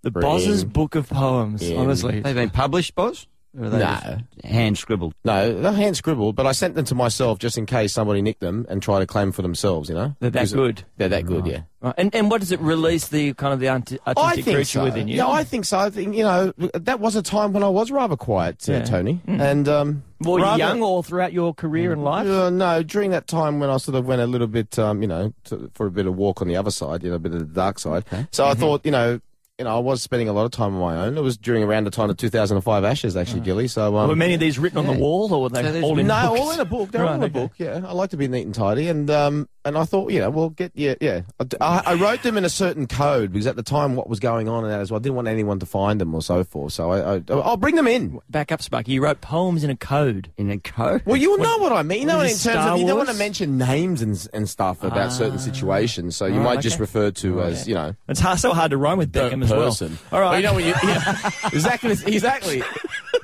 The 0.02 0.10
Boz's 0.10 0.64
book 0.64 0.96
of 0.96 1.08
poems. 1.08 1.62
In. 1.62 1.78
Honestly, 1.78 2.20
they've 2.20 2.34
been 2.34 2.50
published, 2.50 2.94
Boz. 2.94 3.28
Or 3.58 3.68
no. 3.68 4.18
hand 4.44 4.78
scribbled? 4.78 5.14
No, 5.24 5.60
they're 5.60 5.72
hand 5.72 5.96
scribbled, 5.96 6.36
but 6.36 6.46
I 6.46 6.52
sent 6.52 6.74
them 6.74 6.86
to 6.86 6.94
myself 6.94 7.38
just 7.38 7.58
in 7.58 7.66
case 7.66 7.92
somebody 7.92 8.22
nicked 8.22 8.40
them 8.40 8.64
and 8.68 8.82
tried 8.82 9.00
to 9.00 9.06
claim 9.06 9.30
for 9.30 9.42
themselves, 9.42 9.88
you 9.90 9.94
know? 9.94 10.16
They're 10.20 10.30
that 10.30 10.52
good. 10.52 10.84
They're 10.96 11.10
that 11.10 11.26
good, 11.26 11.46
yeah. 11.46 11.62
Right. 11.82 11.94
And, 11.98 12.14
and 12.14 12.30
what 12.30 12.40
does 12.40 12.52
it 12.52 12.60
release 12.60 13.08
the 13.08 13.34
kind 13.34 13.52
of 13.52 13.60
the 13.60 13.68
artistic 13.68 14.44
creature 14.44 14.64
so. 14.64 14.84
within 14.84 15.08
you? 15.08 15.16
Yeah, 15.16 15.28
I 15.28 15.44
think 15.44 15.64
so. 15.66 15.78
I 15.78 15.90
think, 15.90 16.16
you 16.16 16.22
know, 16.22 16.52
that 16.56 17.00
was 17.00 17.14
a 17.14 17.22
time 17.22 17.52
when 17.52 17.62
I 17.62 17.68
was 17.68 17.90
rather 17.90 18.16
quiet, 18.16 18.66
uh, 18.68 18.72
yeah. 18.72 18.84
Tony. 18.84 19.20
Mm. 19.26 19.40
And, 19.40 19.68
um. 19.68 20.02
Were 20.20 20.40
rather, 20.40 20.62
you 20.62 20.68
young 20.68 20.82
or 20.82 21.02
throughout 21.02 21.32
your 21.32 21.52
career 21.52 21.92
and 21.92 22.04
life? 22.04 22.28
Uh, 22.28 22.48
no, 22.48 22.82
during 22.84 23.10
that 23.10 23.26
time 23.26 23.58
when 23.58 23.68
I 23.68 23.76
sort 23.78 23.96
of 23.96 24.06
went 24.06 24.22
a 24.22 24.26
little 24.26 24.46
bit, 24.46 24.78
um, 24.78 25.02
you 25.02 25.08
know, 25.08 25.34
to, 25.44 25.68
for 25.74 25.86
a 25.86 25.90
bit 25.90 26.06
of 26.06 26.14
walk 26.14 26.40
on 26.40 26.46
the 26.46 26.56
other 26.56 26.70
side, 26.70 27.02
you 27.02 27.10
know, 27.10 27.16
a 27.16 27.18
bit 27.18 27.32
of 27.32 27.40
the 27.40 27.44
dark 27.46 27.80
side. 27.80 28.04
So 28.30 28.44
mm-hmm. 28.44 28.52
I 28.52 28.54
thought, 28.54 28.86
you 28.86 28.92
know, 28.92 29.20
you 29.58 29.64
know, 29.64 29.76
I 29.76 29.80
was 29.80 30.02
spending 30.02 30.28
a 30.28 30.32
lot 30.32 30.44
of 30.44 30.50
time 30.50 30.74
on 30.74 30.80
my 30.80 31.04
own. 31.04 31.18
It 31.18 31.20
was 31.20 31.36
during 31.36 31.62
around 31.62 31.84
the 31.84 31.90
time 31.90 32.08
of 32.08 32.16
2005 32.16 32.84
Ashes, 32.84 33.16
actually, 33.16 33.40
oh. 33.40 33.44
Gilly. 33.44 33.68
So, 33.68 33.96
um, 33.96 34.08
were 34.08 34.16
many 34.16 34.34
of 34.34 34.40
these 34.40 34.58
written 34.58 34.82
yeah. 34.82 34.88
on 34.88 34.96
the 34.96 35.00
wall, 35.00 35.32
or 35.32 35.42
were 35.42 35.48
they 35.50 35.62
so 35.62 35.82
all 35.82 35.98
in? 35.98 36.06
No, 36.06 36.28
books? 36.28 36.40
all 36.40 36.50
in 36.52 36.60
a 36.60 36.64
book. 36.64 36.90
They're 36.90 37.02
right, 37.02 37.10
all 37.10 37.16
in 37.16 37.22
a 37.22 37.28
book. 37.28 37.52
Yeah, 37.58 37.82
I 37.86 37.92
like 37.92 38.10
to 38.10 38.16
be 38.16 38.28
neat 38.28 38.46
and 38.46 38.54
tidy, 38.54 38.88
and 38.88 39.10
um, 39.10 39.48
and 39.64 39.78
I 39.78 39.84
thought, 39.84 40.10
you 40.10 40.18
know, 40.18 40.30
we'll 40.30 40.50
get 40.50 40.72
yeah, 40.74 40.94
yeah. 41.00 41.22
I, 41.60 41.82
I, 41.86 41.94
wrote 41.94 42.22
them 42.22 42.36
in 42.36 42.44
a 42.44 42.48
certain 42.48 42.86
code 42.86 43.32
because 43.32 43.46
at 43.46 43.56
the 43.56 43.62
time, 43.62 43.94
what 43.94 44.08
was 44.08 44.18
going 44.18 44.48
on 44.48 44.64
in 44.64 44.70
that 44.70 44.80
as 44.80 44.90
well, 44.90 44.98
I 44.98 45.02
didn't 45.02 45.14
want 45.14 45.28
anyone 45.28 45.60
to 45.60 45.66
find 45.66 46.00
them 46.00 46.14
or 46.14 46.22
so 46.22 46.42
forth. 46.42 46.72
So 46.72 46.90
I, 46.90 47.16
I 47.16 47.18
will 47.28 47.56
bring 47.56 47.76
them 47.76 47.86
in. 47.86 48.20
Back 48.28 48.50
up, 48.50 48.60
Sparky. 48.60 48.92
You 48.92 49.02
wrote 49.02 49.20
poems 49.20 49.62
in 49.62 49.70
a 49.70 49.76
code. 49.76 50.32
In 50.36 50.50
a 50.50 50.58
code. 50.58 51.02
Well, 51.04 51.16
you'll 51.16 51.38
know 51.38 51.58
what 51.58 51.72
I 51.72 51.82
mean. 51.82 52.00
You 52.00 52.06
know, 52.06 52.20
in 52.20 52.28
terms 52.28 52.40
Star 52.40 52.74
of 52.74 52.80
you 52.80 52.86
don't 52.86 52.96
want 52.96 53.10
to 53.10 53.16
mention 53.16 53.58
names 53.58 54.02
and 54.02 54.28
and 54.32 54.48
stuff 54.48 54.82
about 54.82 55.06
ah. 55.06 55.10
certain 55.10 55.38
situations, 55.38 56.16
so 56.16 56.26
you 56.26 56.40
might 56.40 56.54
okay. 56.54 56.62
just 56.62 56.80
refer 56.80 57.10
to 57.12 57.40
oh, 57.40 57.44
as 57.44 57.68
you 57.68 57.74
know. 57.74 57.94
It's 58.08 58.20
hard, 58.20 58.38
so 58.38 58.52
hard 58.52 58.72
to 58.72 58.76
rhyme 58.76 58.98
with 58.98 59.12
Beckham 59.12 59.42
as 59.44 59.50
person. 59.50 59.98
well. 60.10 60.20
All 60.20 60.20
right. 60.20 60.30
Well, 60.30 60.40
you 60.40 60.46
know, 60.46 60.54
when 60.54 60.66
you, 60.66 60.74
yeah, 60.82 61.30
exactly, 61.52 61.92
exactly. 61.92 62.62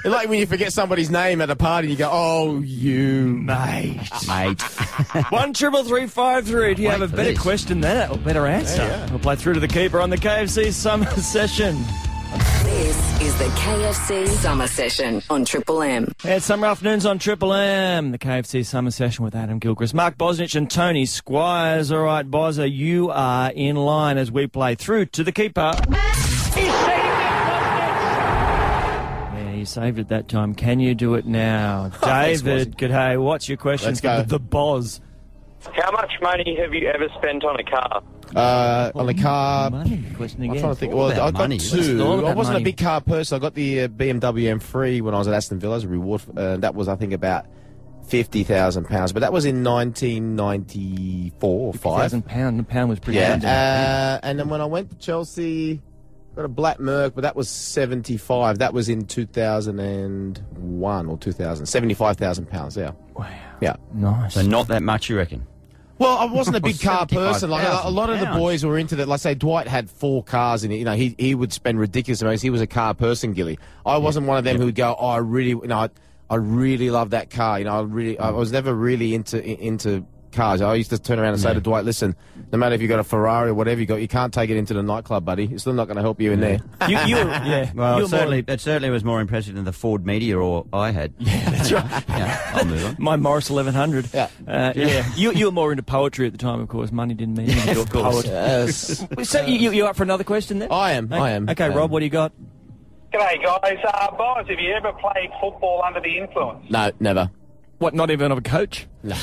Like 0.04 0.28
when 0.28 0.38
you 0.38 0.46
forget 0.46 0.72
somebody's 0.72 1.10
name 1.10 1.40
at 1.40 1.50
a 1.50 1.56
party, 1.56 1.88
you 1.88 1.96
go, 1.96 2.08
"Oh, 2.12 2.60
you 2.60 3.26
mate, 3.26 4.00
mate." 4.26 4.60
One 5.30 5.52
triple 5.52 5.84
three 5.84 6.06
five 6.06 6.46
three. 6.46 6.74
Do 6.74 6.82
you 6.82 6.90
have 6.90 7.02
a 7.02 7.08
better 7.08 7.30
this. 7.30 7.40
question 7.40 7.80
than 7.80 7.80
that, 7.82 8.10
or 8.10 8.18
better 8.18 8.46
answer? 8.46 8.82
Yeah, 8.82 8.88
yeah. 9.04 9.10
We'll 9.10 9.18
play 9.18 9.36
through 9.36 9.54
to 9.54 9.60
the 9.60 9.68
keeper 9.68 10.00
on 10.00 10.10
the 10.10 10.16
KFC 10.18 10.72
Summer 10.72 11.06
Session. 11.16 11.76
This 12.64 13.22
is 13.22 13.38
the 13.38 13.44
KFC 13.46 14.28
Summer 14.28 14.66
Session 14.66 15.22
on 15.30 15.44
Triple 15.46 15.82
M. 15.82 16.12
It's 16.24 16.44
summer 16.44 16.66
afternoons 16.66 17.06
on 17.06 17.18
Triple 17.18 17.54
M, 17.54 18.12
the 18.12 18.18
KFC 18.18 18.64
Summer 18.66 18.90
Session 18.90 19.24
with 19.24 19.34
Adam 19.34 19.58
Gilchrist, 19.58 19.94
Mark 19.94 20.18
Bosnich, 20.18 20.54
and 20.54 20.70
Tony 20.70 21.06
Squires. 21.06 21.90
All 21.90 22.02
right, 22.02 22.30
Bozza, 22.30 22.70
you 22.70 23.10
are 23.10 23.50
in 23.52 23.76
line 23.76 24.18
as 24.18 24.30
we 24.30 24.46
play 24.46 24.74
through 24.74 25.06
to 25.06 25.24
the 25.24 25.32
keeper. 25.32 25.72
Saved 29.68 29.98
it 29.98 30.08
that 30.08 30.28
time. 30.28 30.54
Can 30.54 30.80
you 30.80 30.94
do 30.94 31.14
it 31.14 31.26
now? 31.26 31.90
David, 32.02 32.76
good 32.78 32.88
day. 32.88 33.16
What's 33.16 33.48
your 33.48 33.58
question 33.58 33.88
Let's 33.90 34.00
for 34.00 34.06
go. 34.08 34.22
the, 34.22 34.28
the 34.28 34.38
Boz? 34.40 35.00
How 35.74 35.90
much 35.90 36.12
money 36.22 36.56
have 36.60 36.72
you 36.72 36.88
ever 36.88 37.08
spent 37.18 37.44
on 37.44 37.58
a 37.58 37.64
car? 37.64 38.02
Uh, 38.34 38.92
on 38.94 39.08
a 39.08 39.14
car. 39.14 39.70
Money 39.70 40.04
question 40.16 40.42
I'm 40.44 40.50
trying 40.58 40.62
to 40.62 40.74
think. 40.74 40.92
all 40.92 40.98
Well, 41.08 41.10
I 41.12 41.30
got 41.30 41.34
money. 41.34 41.58
two. 41.58 42.00
I 42.02 42.32
wasn't 42.34 42.54
money. 42.54 42.62
a 42.62 42.64
big 42.64 42.76
car 42.76 43.00
person. 43.00 43.36
I 43.36 43.38
got 43.40 43.54
the 43.54 43.82
uh, 43.82 43.88
BMW 43.88 44.54
M3 44.58 45.00
when 45.02 45.14
I 45.14 45.18
was 45.18 45.26
at 45.26 45.34
Aston 45.34 45.58
Villa 45.58 45.76
as 45.76 45.84
a 45.84 45.88
reward. 45.88 46.22
Uh, 46.36 46.58
that 46.58 46.74
was, 46.74 46.86
I 46.88 46.94
think, 46.96 47.12
about 47.12 47.46
fifty 48.06 48.44
thousand 48.44 48.84
pounds. 48.86 49.12
But 49.12 49.20
that 49.20 49.32
was 49.32 49.44
in 49.46 49.64
1994 49.64 51.40
or 51.50 51.72
five. 51.74 52.00
Thousand 52.02 52.22
pound. 52.26 52.58
The 52.58 52.64
pound 52.64 52.90
was 52.90 53.00
pretty 53.00 53.18
Yeah. 53.18 53.36
good. 53.38 53.44
Uh, 53.46 54.20
and 54.22 54.38
then 54.38 54.48
when 54.48 54.60
I 54.60 54.66
went 54.66 54.90
to 54.90 54.96
Chelsea, 54.98 55.80
got 56.38 56.44
a 56.44 56.48
black 56.48 56.78
Merc, 56.78 57.16
but 57.16 57.22
that 57.22 57.34
was 57.34 57.48
75. 57.48 58.58
That 58.58 58.72
was 58.72 58.88
in 58.88 59.06
2001 59.06 61.08
or 61.08 61.18
2000. 61.18 61.66
75,000 61.66 62.46
pounds. 62.46 62.76
Yeah. 62.76 62.92
wow. 63.14 63.28
Yeah. 63.60 63.74
Nice. 63.92 64.34
So 64.34 64.42
not 64.42 64.68
that 64.68 64.84
much, 64.84 65.08
you 65.08 65.16
reckon? 65.16 65.44
Well, 65.98 66.16
I 66.16 66.26
wasn't 66.26 66.56
a 66.56 66.60
big 66.60 66.76
oh, 66.82 66.84
car 66.84 67.06
person. 67.06 67.50
Like 67.50 67.66
a, 67.66 67.88
a 67.88 67.90
lot 67.90 68.08
of 68.08 68.20
the 68.20 68.26
boys 68.26 68.64
were 68.64 68.78
into 68.78 68.94
that. 68.96 69.08
Like 69.08 69.18
say, 69.18 69.34
Dwight 69.34 69.66
had 69.66 69.90
four 69.90 70.22
cars 70.22 70.62
in 70.62 70.70
it. 70.70 70.76
You 70.76 70.84
know, 70.84 70.94
he 70.94 71.16
he 71.18 71.34
would 71.34 71.52
spend 71.52 71.80
ridiculous 71.80 72.22
amounts. 72.22 72.40
He 72.40 72.50
was 72.50 72.60
a 72.60 72.68
car 72.68 72.94
person, 72.94 73.32
Gilly. 73.32 73.58
I 73.84 73.96
wasn't 73.96 74.28
one 74.28 74.38
of 74.38 74.44
them 74.44 74.58
who 74.58 74.66
would 74.66 74.76
go, 74.76 74.94
"Oh, 74.96 75.08
I 75.08 75.16
really, 75.16 75.48
you 75.48 75.66
know, 75.66 75.78
I, 75.78 75.90
I 76.30 76.36
really 76.36 76.90
love 76.90 77.10
that 77.10 77.30
car." 77.30 77.58
You 77.58 77.64
know, 77.64 77.80
I 77.80 77.82
really, 77.82 78.16
I 78.16 78.30
was 78.30 78.52
never 78.52 78.72
really 78.72 79.12
into 79.12 79.44
into 79.44 80.06
cars. 80.32 80.60
I 80.60 80.74
used 80.74 80.90
to 80.90 80.98
turn 80.98 81.18
around 81.18 81.32
and 81.34 81.40
say 81.42 81.52
to 81.54 81.60
Dwight, 81.60 81.84
"Listen, 81.84 82.14
no 82.52 82.58
matter 82.58 82.74
if 82.74 82.80
you've 82.80 82.88
got 82.88 82.98
a 83.00 83.04
Ferrari 83.04 83.50
or 83.50 83.54
whatever 83.54 83.80
you 83.80 83.86
got, 83.86 83.96
you 83.96 84.08
can't 84.08 84.32
take 84.32 84.50
it 84.50 84.56
into 84.56 84.74
the 84.74 84.82
nightclub, 84.82 85.24
buddy. 85.24 85.44
It's 85.52 85.62
still 85.62 85.72
not 85.72 85.86
going 85.86 85.96
to 85.96 86.02
help 86.02 86.20
you 86.20 86.32
in 86.32 86.40
there." 86.40 86.60
you, 86.88 86.98
you, 86.98 87.16
yeah. 87.16 87.70
Well, 87.74 87.98
you 87.98 88.04
it 88.04 88.08
certainly, 88.08 88.44
it 88.46 88.60
certainly 88.60 88.90
was 88.90 89.04
more 89.04 89.20
impressive 89.20 89.54
than 89.54 89.64
the 89.64 89.72
Ford 89.72 90.04
Meteor 90.06 90.40
or 90.40 90.66
I 90.72 90.90
had. 90.90 91.12
Yeah, 91.18 91.50
that's 91.50 91.72
right. 91.72 92.04
yeah, 92.08 92.52
I'll 92.54 92.64
move 92.64 92.84
on. 92.84 92.96
My 92.98 93.16
Morris 93.16 93.50
1100. 93.50 94.08
Yeah. 94.12 94.28
Uh, 94.46 94.72
yeah. 94.76 95.06
You, 95.16 95.32
you 95.32 95.46
were 95.46 95.52
more 95.52 95.70
into 95.72 95.82
poetry 95.82 96.26
at 96.26 96.32
the 96.32 96.38
time, 96.38 96.60
of 96.60 96.68
course. 96.68 96.90
Money 96.92 97.14
didn't 97.14 97.36
mean 97.36 97.50
anything. 97.50 97.78
of 97.78 97.90
course. 97.90 98.24
Yes. 98.26 99.06
So 99.28 99.44
you, 99.44 99.58
you, 99.58 99.70
you 99.72 99.86
up 99.86 99.96
for 99.96 100.02
another 100.02 100.24
question 100.24 100.58
then? 100.58 100.70
I 100.72 100.92
am. 100.92 101.12
I 101.12 101.30
am. 101.32 101.48
Okay, 101.48 101.66
Um, 101.66 101.74
Rob, 101.74 101.90
what 101.90 102.00
do 102.00 102.04
you 102.04 102.10
got? 102.10 102.32
G'day, 103.12 103.42
guys. 103.42 103.78
Uh, 103.86 104.10
Boz, 104.16 104.46
have 104.48 104.58
you 104.60 104.72
ever 104.74 104.92
played 104.92 105.30
football 105.40 105.82
under 105.86 106.00
the 106.00 106.18
influence? 106.18 106.64
No, 106.70 106.90
never. 107.00 107.30
What, 107.78 107.94
not 107.94 108.10
even 108.10 108.30
of 108.32 108.38
a 108.38 108.42
coach? 108.42 108.86
No. 109.02 109.16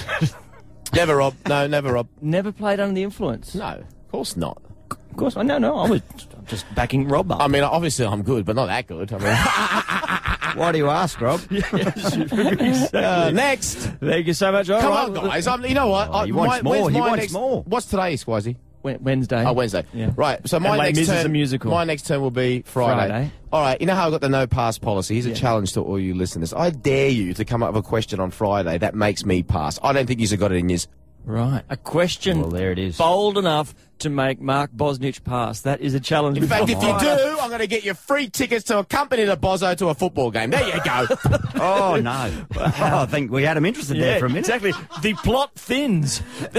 Never, 0.95 1.15
Rob. 1.17 1.35
No, 1.47 1.67
never, 1.67 1.93
Rob. 1.93 2.07
Never 2.21 2.51
played 2.51 2.79
under 2.79 2.95
the 2.95 3.03
influence? 3.03 3.55
No, 3.55 3.65
of 3.65 4.11
course 4.11 4.35
not. 4.35 4.61
Of 4.89 5.17
course, 5.17 5.37
I 5.37 5.43
no, 5.43 5.57
no, 5.57 5.77
I 5.77 5.89
was 5.89 6.01
just 6.45 6.65
backing 6.75 7.07
Rob 7.07 7.31
up. 7.31 7.41
I 7.41 7.47
mean, 7.47 7.63
obviously 7.63 8.05
I'm 8.05 8.21
good, 8.23 8.45
but 8.45 8.55
not 8.55 8.65
that 8.67 8.87
good. 8.87 9.13
I 9.13 9.17
mean, 9.17 9.35
Why 10.55 10.71
do 10.71 10.77
you 10.77 10.89
ask, 10.89 11.19
Rob? 11.19 11.41
uh, 11.51 13.31
next. 13.33 13.75
Thank 13.75 14.27
you 14.27 14.33
so 14.33 14.51
much. 14.51 14.69
All 14.69 14.79
Come 14.79 14.89
right. 15.13 15.23
on, 15.23 15.27
guys. 15.29 15.47
I'm, 15.47 15.65
you 15.65 15.73
know 15.73 15.87
what? 15.87 16.09
Oh, 16.11 16.23
he 16.23 16.31
wants 16.31 16.63
more. 16.63 16.89
He 16.89 16.99
wants 16.99 17.17
next- 17.17 17.33
more. 17.33 17.63
What's 17.63 17.87
today, 17.87 18.13
Squizzy? 18.13 18.55
Wed- 18.85 19.03
Wednesday. 19.03 19.43
Oh, 19.43 19.51
Wednesday. 19.53 19.83
Yeah. 19.93 20.11
Right. 20.15 20.47
So 20.47 20.59
my 20.59 20.77
next 20.77 20.99
is 20.99 21.07
turn, 21.07 21.25
a 21.25 21.29
musical. 21.29 21.71
My 21.71 21.83
next 21.83 22.05
turn 22.05 22.21
will 22.21 22.31
be 22.31 22.61
Friday. 22.61 23.09
Friday. 23.09 23.31
All 23.51 23.61
right. 23.61 23.81
You 23.81 23.87
know 23.87 23.95
how 23.95 24.07
I 24.07 24.11
got 24.11 24.21
the 24.21 24.29
no 24.29 24.47
pass 24.47 24.77
policy? 24.77 25.15
Here's 25.15 25.25
a 25.25 25.29
Yeah. 25.29 25.35
challenge 25.35 25.73
to 25.73 25.81
all 25.81 25.99
you 25.99 26.13
listeners. 26.13 26.53
I 26.53 26.69
dare 26.69 27.09
you 27.09 27.33
to 27.33 27.43
come 27.43 27.63
up 27.63 27.73
with 27.73 27.83
a 27.83 27.87
question 27.87 28.19
on 28.19 28.31
Friday 28.31 28.77
that 28.77 28.95
makes 28.95 29.25
me 29.25 29.43
pass. 29.43 29.79
I 29.83 29.91
don't 29.91 30.05
think 30.05 30.19
you've 30.21 30.39
got 30.39 30.51
it 30.51 30.57
in 30.57 30.69
yours. 30.69 30.87
Right. 31.25 31.63
A 31.69 31.77
question 31.77 32.39
Well, 32.41 32.49
there 32.49 32.71
it 32.71 32.77
is. 32.79 32.97
bold 32.97 33.37
enough 33.37 33.73
to 33.99 34.09
make 34.09 34.39
Mark 34.41 34.71
Bosnich 34.71 35.23
pass. 35.23 35.61
That 35.61 35.81
is 35.81 35.93
a 35.95 35.99
challenge. 35.99 36.37
In 36.37 36.45
fact, 36.47 36.63
if 36.63 36.69
you 36.83 36.99
do. 36.99 37.37
I'm 37.41 37.47
going 37.49 37.61
to 37.61 37.67
get 37.67 37.83
you 37.83 37.93
free 37.93 38.29
tickets 38.29 38.65
to 38.65 38.79
accompany 38.79 39.23
the 39.23 39.37
Bozo 39.37 39.75
to 39.77 39.87
a 39.89 39.93
football 39.95 40.29
game. 40.31 40.49
There 40.51 40.63
you 40.67 40.81
go. 40.83 41.07
Oh, 41.57 41.95
no. 42.01 42.45
Oh, 42.57 42.63
I 42.77 43.05
think 43.05 43.31
we 43.31 43.43
had 43.43 43.55
him 43.57 43.65
interested 43.65 43.95
Yeah, 43.97 44.03
there 44.03 44.19
for 44.19 44.25
a 44.25 44.29
minute. 44.29 44.39
exactly. 44.49 44.73
The 45.01 45.13
plot 45.13 45.55
thins. 45.55 46.21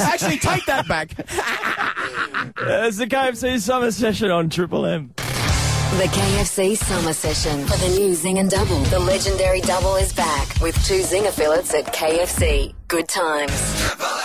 Actually, 0.00 0.38
take 0.38 0.66
that 0.66 0.86
back. 0.88 1.12
it's 2.58 2.96
the 2.98 3.06
KFC 3.06 3.60
Summer 3.60 3.92
Session 3.92 4.30
on 4.32 4.50
Triple 4.50 4.84
M. 4.84 5.14
The 5.98 6.06
KFC 6.06 6.76
Summer 6.76 7.12
Session 7.12 7.66
for 7.66 7.76
the 7.78 7.88
new 7.88 8.12
Zinger 8.12 8.48
Double. 8.48 8.78
The 8.84 9.00
legendary 9.00 9.60
double 9.60 9.96
is 9.96 10.12
back 10.12 10.58
with 10.60 10.80
two 10.86 11.02
Zing 11.02 11.26
affiliates 11.26 11.74
at 11.74 11.86
KFC. 11.86 12.72
Good 12.86 13.08
times. 13.08 14.19